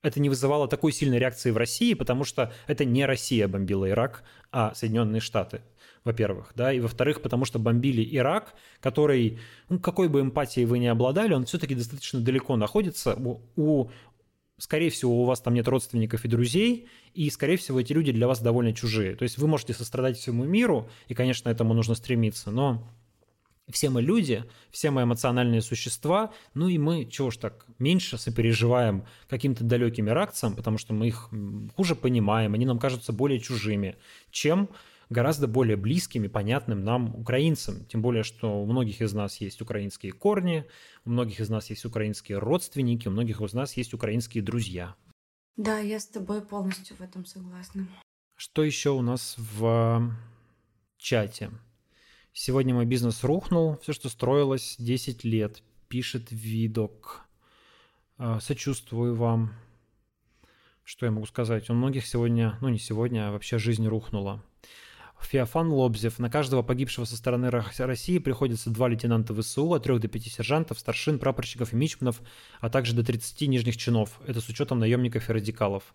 [0.02, 4.24] это не вызывало такой сильной реакции в России, потому что это не Россия бомбила Ирак,
[4.50, 5.60] а Соединенные Штаты,
[6.04, 9.38] во-первых, да, и во-вторых, потому что бомбили Ирак, который,
[9.68, 13.90] ну, какой бы эмпатией вы ни обладали, он все-таки достаточно далеко находится у, у
[14.58, 18.26] скорее всего, у вас там нет родственников и друзей, и, скорее всего, эти люди для
[18.26, 19.14] вас довольно чужие.
[19.14, 22.86] То есть вы можете сострадать всему миру, и, конечно, этому нужно стремиться, но
[23.70, 29.04] все мы люди, все мы эмоциональные существа, ну и мы, чего ж так, меньше сопереживаем
[29.28, 31.30] каким-то далеким иракцам, потому что мы их
[31.76, 33.96] хуже понимаем, они нам кажутся более чужими,
[34.30, 34.70] чем
[35.10, 37.84] гораздо более близким и понятным нам, украинцам.
[37.86, 40.64] Тем более, что у многих из нас есть украинские корни,
[41.04, 44.94] у многих из нас есть украинские родственники, у многих из нас есть украинские друзья.
[45.56, 47.88] Да, я с тобой полностью в этом согласна.
[48.36, 50.14] Что еще у нас в
[50.96, 51.50] чате?
[52.32, 57.22] Сегодня мой бизнес рухнул, все, что строилось 10 лет, пишет видок.
[58.16, 59.54] А, сочувствую вам.
[60.84, 61.68] Что я могу сказать?
[61.68, 64.44] У многих сегодня, ну не сегодня, а вообще жизнь рухнула.
[65.26, 66.18] Феофан Лобзев.
[66.18, 70.78] На каждого погибшего со стороны России приходится два лейтенанта ВСУ, от трех до пяти сержантов,
[70.78, 72.20] старшин, прапорщиков и мичманов,
[72.60, 74.20] а также до 30 нижних чинов.
[74.26, 75.94] Это с учетом наемников и радикалов.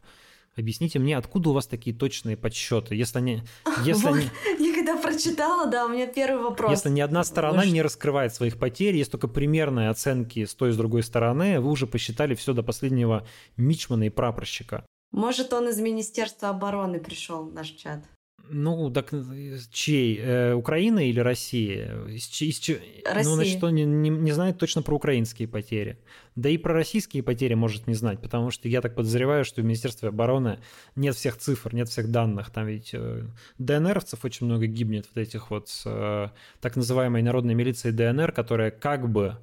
[0.55, 3.41] Объясните мне, откуда у вас такие точные подсчеты, если они...
[3.83, 4.17] Если вот.
[4.17, 4.29] они...
[4.59, 6.69] Я когда прочитала, да, у меня первый вопрос.
[6.69, 10.71] Если ни одна сторона не раскрывает своих потерь, есть только примерные оценки с той и
[10.73, 13.25] с другой стороны, вы уже посчитали все до последнего
[13.57, 14.85] мичмана и прапорщика.
[15.11, 18.03] Может, он из Министерства обороны пришел, наш чат?
[18.49, 20.19] Ну, так э, чей?
[20.19, 22.05] Э, Украина или Россия?
[22.07, 22.59] Из, из,
[23.05, 23.23] Россия.
[23.23, 25.97] Ну, значит, он не, не, не знает точно про украинские потери.
[26.35, 29.63] Да и про российские потери может не знать, потому что я так подозреваю, что в
[29.63, 30.59] Министерстве обороны
[30.95, 32.49] нет всех цифр, нет всех данных.
[32.51, 33.23] Там ведь э,
[33.59, 36.27] ДНРовцев очень много гибнет, вот этих вот э,
[36.59, 39.37] так называемой народной милиции ДНР, которая как бы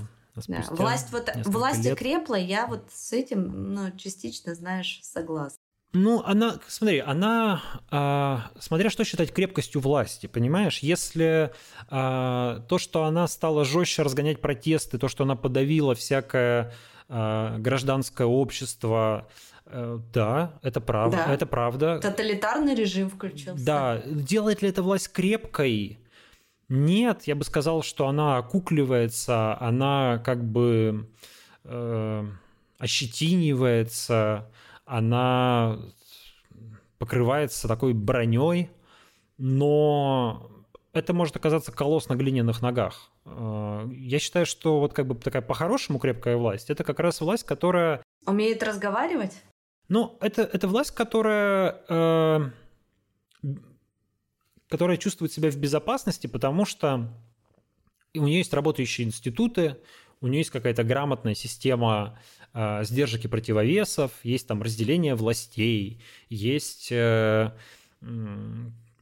[0.47, 0.63] Да.
[0.69, 1.93] Власть, вот, власть лет.
[1.93, 5.57] окрепла, я вот с этим ну, частично, знаешь, согласна.
[5.93, 11.51] Ну, она, смотри, она, а, смотря что считать крепкостью власти, понимаешь, если
[11.89, 16.73] а, то, что она стала жестче разгонять протесты, то, что она подавила всякое
[17.09, 19.27] а, гражданское общество,
[19.65, 21.33] а, да, это правда, да.
[21.33, 21.99] это правда.
[21.99, 23.65] Тоталитарный режим включился.
[23.65, 25.99] Да, делает ли эта власть крепкой?
[26.73, 31.05] Нет, я бы сказал, что она окукливается, она как бы
[31.65, 32.25] э,
[32.77, 34.49] ощетинивается,
[34.85, 35.79] она
[36.97, 38.69] покрывается такой броней,
[39.37, 40.49] но
[40.93, 43.11] это может оказаться колосс на глиняных ногах.
[43.25, 47.43] Э, я считаю, что вот как бы такая по-хорошему крепкая власть, это как раз власть,
[47.43, 48.01] которая...
[48.25, 49.43] Умеет разговаривать?
[49.89, 52.49] Ну, это, это власть, которая э,
[54.71, 57.13] которая чувствует себя в безопасности, потому что
[58.15, 59.75] у нее есть работающие институты,
[60.21, 62.17] у нее есть какая-то грамотная система
[62.53, 67.51] э, сдержек и противовесов, есть там разделение властей, есть э,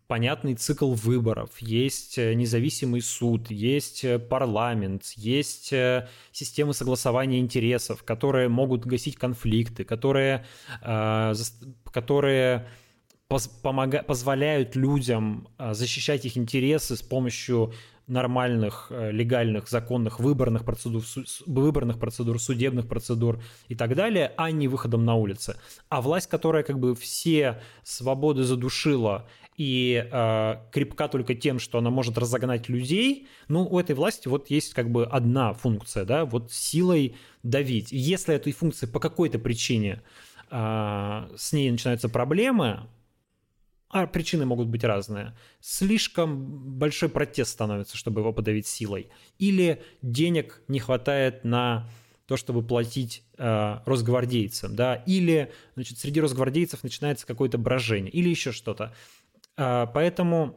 [0.07, 8.01] понятный цикл выборов, есть э, независимый суд, есть э, парламент, есть э, системы согласования интересов,
[8.01, 10.47] которые могут гасить конфликты, которые,
[10.81, 11.33] э,
[11.91, 12.67] которые
[13.29, 17.73] помога- позволяют людям а, защищать их интересы с помощью
[18.07, 21.03] нормальных, э, легальных, законных выборных процедур,
[21.45, 25.57] выборных процедур, судебных процедур и так далее, а не выходом на улицы.
[25.89, 31.91] А власть, которая как бы все свободы задушила и э, крепка только тем, что она
[31.91, 36.51] может разогнать людей, ну, у этой власти вот есть как бы одна функция, да, вот
[36.51, 37.91] силой давить.
[37.91, 40.01] если этой функции по какой-то причине
[40.49, 42.87] э, с ней начинаются проблемы,
[43.89, 45.35] а причины могут быть разные.
[45.59, 49.09] Слишком большой протест становится, чтобы его подавить силой.
[49.39, 51.89] Или денег не хватает на
[52.27, 58.51] то, чтобы платить э, росгвардейцам, да, или, значит, среди росгвардейцев начинается какое-то брожение, или еще
[58.51, 58.93] что-то.
[59.57, 60.55] Э, поэтому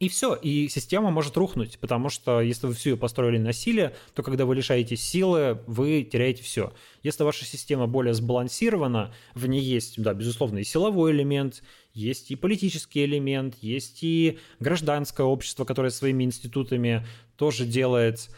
[0.00, 3.94] и все, и система может рухнуть, потому что если вы всю ее построили на силе,
[4.14, 6.72] то когда вы лишаетесь силы, вы теряете все.
[7.02, 11.62] Если ваша система более сбалансирована, в ней есть, да, безусловно, и силовой элемент,
[11.92, 17.06] есть и политический элемент, есть и гражданское общество, которое своими институтами
[17.36, 18.30] тоже делает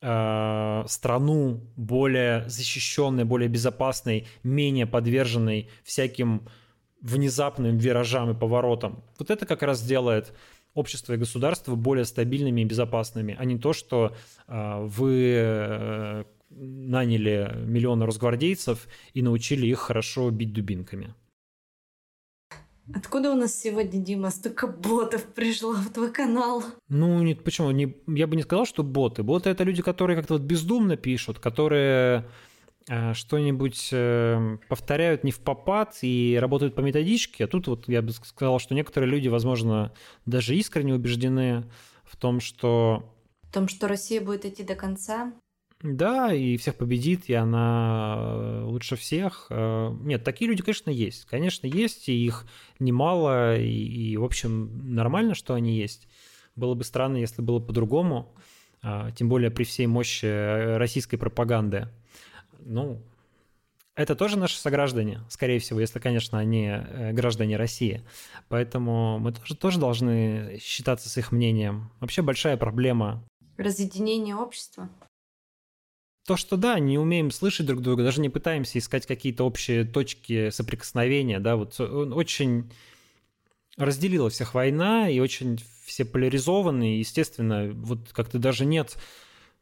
[0.00, 6.48] э, страну более защищенной, более безопасной, менее подверженной всяким
[7.00, 9.02] внезапным виражам и поворотам.
[9.18, 10.32] Вот это как раз делает
[10.74, 14.14] общество и государство более стабильными и безопасными, а не то, что
[14.46, 21.14] а, вы э, наняли миллионы росгвардейцев и научили их хорошо бить дубинками.
[22.94, 26.62] Откуда у нас сегодня, Дима, столько ботов пришло в твой канал?
[26.88, 27.70] Ну, нет, почему?
[27.70, 29.22] Не, я бы не сказал, что боты.
[29.22, 32.24] Боты— это люди, которые как-то вот бездумно пишут, которые
[32.88, 37.44] Э, что-нибудь э, повторяют не в попад и работают по методичке.
[37.44, 39.92] А тут вот я бы сказал, что некоторые люди, возможно,
[40.26, 41.70] даже искренне убеждены
[42.04, 43.14] в том, что...
[43.42, 45.32] В том, что Россия будет идти до конца?
[45.82, 49.46] Да, и всех победит, и она э, лучше всех.
[49.50, 51.24] Нет, такие люди, конечно, есть.
[51.24, 52.46] Конечно, есть, и их
[52.78, 56.06] немало, и, и в общем, нормально, что они есть.
[56.54, 58.34] Было бы странно, если было по-другому,
[59.14, 61.88] тем более при всей мощи российской пропаганды
[62.64, 63.02] ну,
[63.94, 68.02] это тоже наши сограждане, скорее всего, если, конечно, они э, граждане России.
[68.48, 71.90] Поэтому мы тоже, тоже должны считаться с их мнением.
[72.00, 73.24] Вообще большая проблема.
[73.56, 74.88] Разъединение общества.
[76.26, 80.50] То, что да, не умеем слышать друг друга, даже не пытаемся искать какие-то общие точки
[80.50, 82.70] соприкосновения, да, вот очень
[83.76, 88.96] разделила всех война, и очень все поляризованы, и, естественно, вот как-то даже нет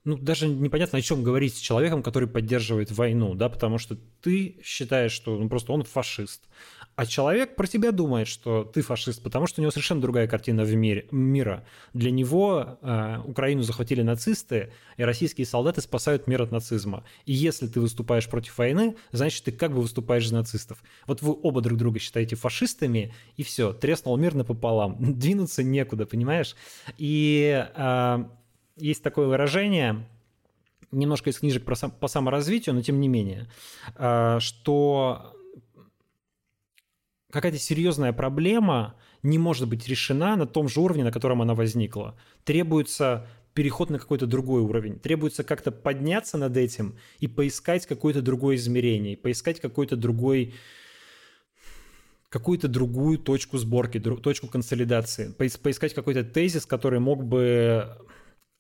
[0.09, 4.59] ну, даже непонятно, о чем говорить с человеком, который поддерживает войну, да, потому что ты
[4.65, 6.49] считаешь, что ну, просто он фашист.
[6.97, 10.65] А человек про тебя думает, что ты фашист, потому что у него совершенно другая картина
[10.65, 11.65] в мире, мира.
[11.93, 17.05] Для него э, Украину захватили нацисты, и российские солдаты спасают мир от нацизма.
[17.27, 20.83] И если ты выступаешь против войны, значит, ты как бы выступаешь за нацистов.
[21.07, 24.97] Вот вы оба друг друга считаете фашистами, и все, треснул мир напополам.
[25.19, 26.57] Двинуться некуда, понимаешь?
[26.97, 28.25] И э,
[28.79, 30.07] есть такое выражение,
[30.91, 33.49] немножко из книжек про сам, по саморазвитию, но тем не менее,
[33.97, 35.35] а, что
[37.31, 42.17] какая-то серьезная проблема не может быть решена на том же уровне, на котором она возникла.
[42.45, 44.99] Требуется переход на какой-то другой уровень.
[44.99, 50.55] Требуется как-то подняться над этим и поискать какое-то другое измерение, поискать какой-то другой
[52.29, 57.97] какую-то другую точку сборки, точку консолидации, поискать какой-то тезис, который мог бы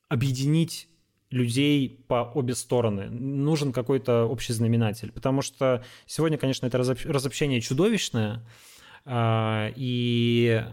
[0.08, 0.88] объединить
[1.30, 3.10] людей по обе стороны.
[3.10, 5.12] Нужен какой-то общий знаменатель.
[5.12, 8.46] Потому что сегодня, конечно, это разобщение чудовищное.
[9.04, 10.64] А, и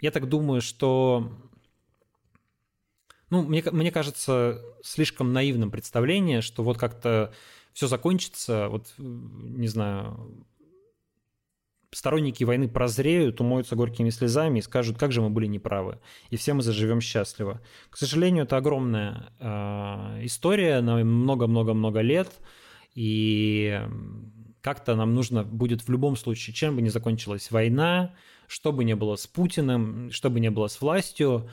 [0.00, 1.30] я так думаю, что
[3.28, 7.32] ну, мне, мне кажется, слишком наивным представление, что вот как-то
[7.72, 10.46] все закончится, вот, не знаю,
[11.90, 15.98] сторонники войны прозреют, умоются горькими слезами и скажут, как же мы были неправы,
[16.30, 17.60] и все мы заживем счастливо.
[17.90, 22.30] К сожалению, это огромная э, история на много-много-много лет,
[22.94, 23.80] и
[24.60, 28.14] как-то нам нужно будет в любом случае, чем бы ни закончилась война,
[28.48, 31.48] что бы ни было с Путиным, что бы ни было с властью,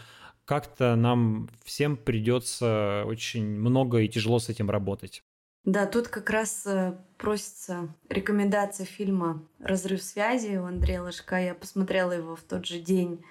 [0.45, 5.23] как-то нам всем придется очень много и тяжело с этим работать.
[5.65, 11.37] Да, тут как раз э, просится рекомендация фильма «Разрыв связи» у Андрея Ложка.
[11.37, 13.23] Я посмотрела его в тот же день,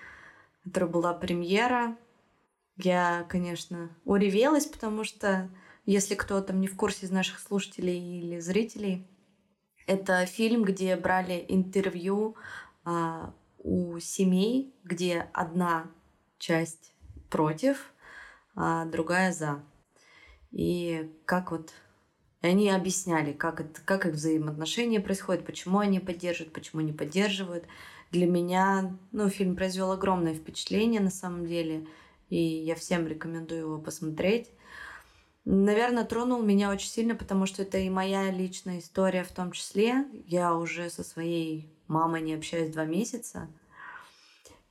[0.65, 1.95] который была премьера.
[2.79, 5.51] Я, конечно, уревелась, потому что,
[5.85, 9.07] если кто там не в курсе из наших слушателей или зрителей,
[9.87, 12.37] это фильм, где брали интервью
[12.85, 15.91] а, у семей, где одна
[16.39, 16.95] часть
[17.29, 17.93] против,
[18.55, 19.63] а другая за.
[20.51, 21.75] И как вот
[22.43, 27.65] и они объясняли, как, это, как их взаимоотношения происходят, почему они поддерживают, почему не поддерживают.
[28.11, 31.87] Для меня ну, фильм произвел огромное впечатление на самом деле,
[32.31, 34.51] и я всем рекомендую его посмотреть.
[35.45, 40.07] Наверное, тронул меня очень сильно, потому что это и моя личная история в том числе.
[40.27, 43.49] Я уже со своей мамой не общаюсь два месяца.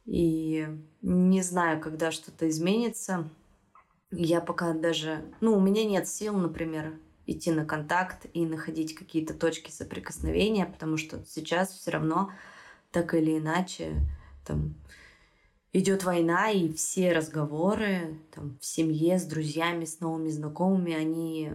[0.05, 0.67] И
[1.01, 3.29] не знаю, когда что-то изменится.
[4.11, 5.23] Я пока даже...
[5.39, 6.93] Ну, у меня нет сил, например,
[7.25, 12.31] идти на контакт и находить какие-то точки соприкосновения, потому что сейчас все равно
[12.91, 13.95] так или иначе
[14.45, 14.75] там
[15.73, 21.53] идет война, и все разговоры там, в семье с друзьями, с новыми знакомыми, они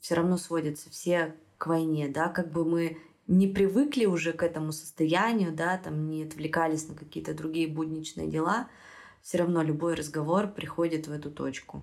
[0.00, 4.72] все равно сводятся все к войне, да, как бы мы не привыкли уже к этому
[4.72, 8.68] состоянию, да, там не отвлекались на какие-то другие будничные дела,
[9.22, 11.82] все равно любой разговор приходит в эту точку.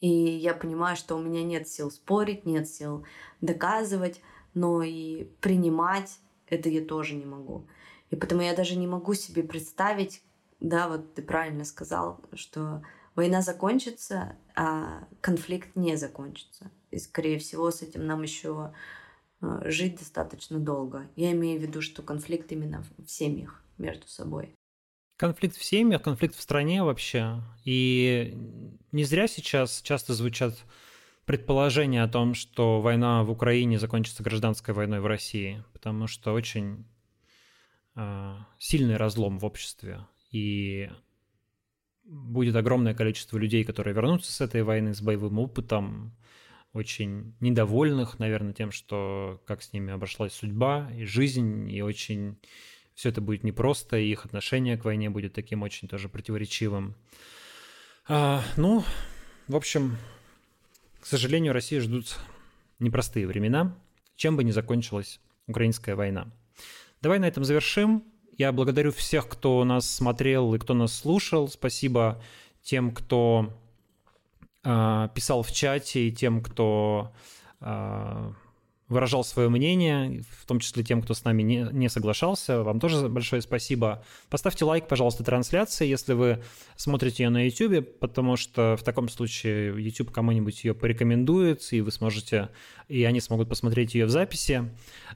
[0.00, 3.06] И я понимаю, что у меня нет сил спорить, нет сил
[3.40, 4.20] доказывать,
[4.52, 7.66] но и принимать это я тоже не могу.
[8.10, 10.22] И потому я даже не могу себе представить,
[10.60, 12.82] да, вот ты правильно сказал, что
[13.14, 16.70] война закончится, а конфликт не закончится.
[16.90, 18.72] И, скорее всего, с этим нам еще
[19.40, 21.08] э, жить достаточно долго.
[21.16, 24.53] Я имею в виду, что конфликт именно в семьях между собой.
[25.16, 27.40] Конфликт в семьях, конфликт в стране вообще.
[27.64, 28.36] И
[28.92, 30.56] не зря сейчас часто звучат
[31.24, 36.84] предположения о том, что война в Украине закончится гражданской войной в России, потому что очень
[37.96, 40.06] э, сильный разлом в обществе.
[40.30, 40.90] И
[42.04, 46.16] будет огромное количество людей, которые вернутся с этой войны с боевым опытом,
[46.72, 52.36] очень недовольных, наверное, тем, что как с ними обошлась судьба и жизнь, и очень
[52.94, 56.94] все это будет непросто, и их отношение к войне будет таким очень тоже противоречивым.
[58.06, 58.84] А, ну,
[59.48, 59.96] в общем,
[61.00, 62.16] к сожалению, России ждут
[62.78, 63.76] непростые времена,
[64.16, 66.30] чем бы ни закончилась украинская война.
[67.02, 68.04] Давай на этом завершим.
[68.38, 71.48] Я благодарю всех, кто нас смотрел и кто нас слушал.
[71.48, 72.22] Спасибо
[72.62, 73.52] тем, кто
[74.64, 77.12] э, писал в чате, и тем, кто
[77.60, 78.32] э,
[78.94, 82.62] выражал свое мнение, в том числе тем, кто с нами не, не соглашался.
[82.62, 84.04] Вам тоже большое спасибо.
[84.30, 86.42] Поставьте лайк, пожалуйста, трансляции, если вы
[86.76, 91.90] смотрите ее на YouTube, потому что в таком случае YouTube кому-нибудь ее порекомендует, и вы
[91.90, 92.50] сможете,
[92.88, 94.70] и они смогут посмотреть ее в записи.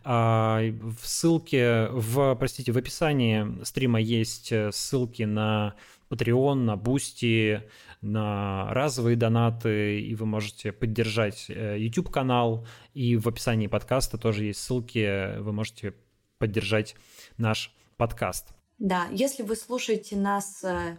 [0.05, 5.75] А, в ссылке, в, простите, в описании стрима есть ссылки на
[6.11, 7.63] Patreon, на Boosty,
[8.01, 14.61] на разовые донаты, и вы можете поддержать э, YouTube-канал, и в описании подкаста тоже есть
[14.61, 15.95] ссылки, вы можете
[16.39, 16.95] поддержать
[17.37, 18.49] наш подкаст.
[18.79, 20.97] Да, если вы слушаете нас э,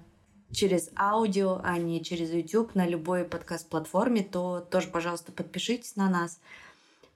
[0.51, 6.41] через аудио, а не через YouTube на любой подкаст-платформе, то тоже, пожалуйста, подпишитесь на нас,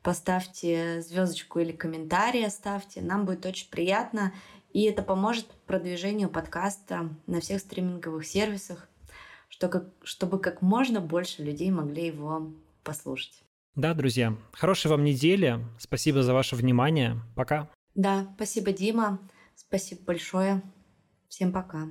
[0.01, 3.01] поставьте звездочку или комментарий оставьте.
[3.01, 4.33] Нам будет очень приятно,
[4.71, 8.87] и это поможет продвижению подкаста на всех стриминговых сервисах
[9.53, 12.51] что как, чтобы как можно больше людей могли его
[12.83, 13.43] послушать.
[13.75, 15.59] Да, друзья, хорошей вам недели.
[15.77, 17.21] Спасибо за ваше внимание.
[17.35, 17.69] Пока.
[17.93, 19.19] Да, спасибо, Дима.
[19.55, 20.63] Спасибо большое.
[21.29, 21.87] Всем пока.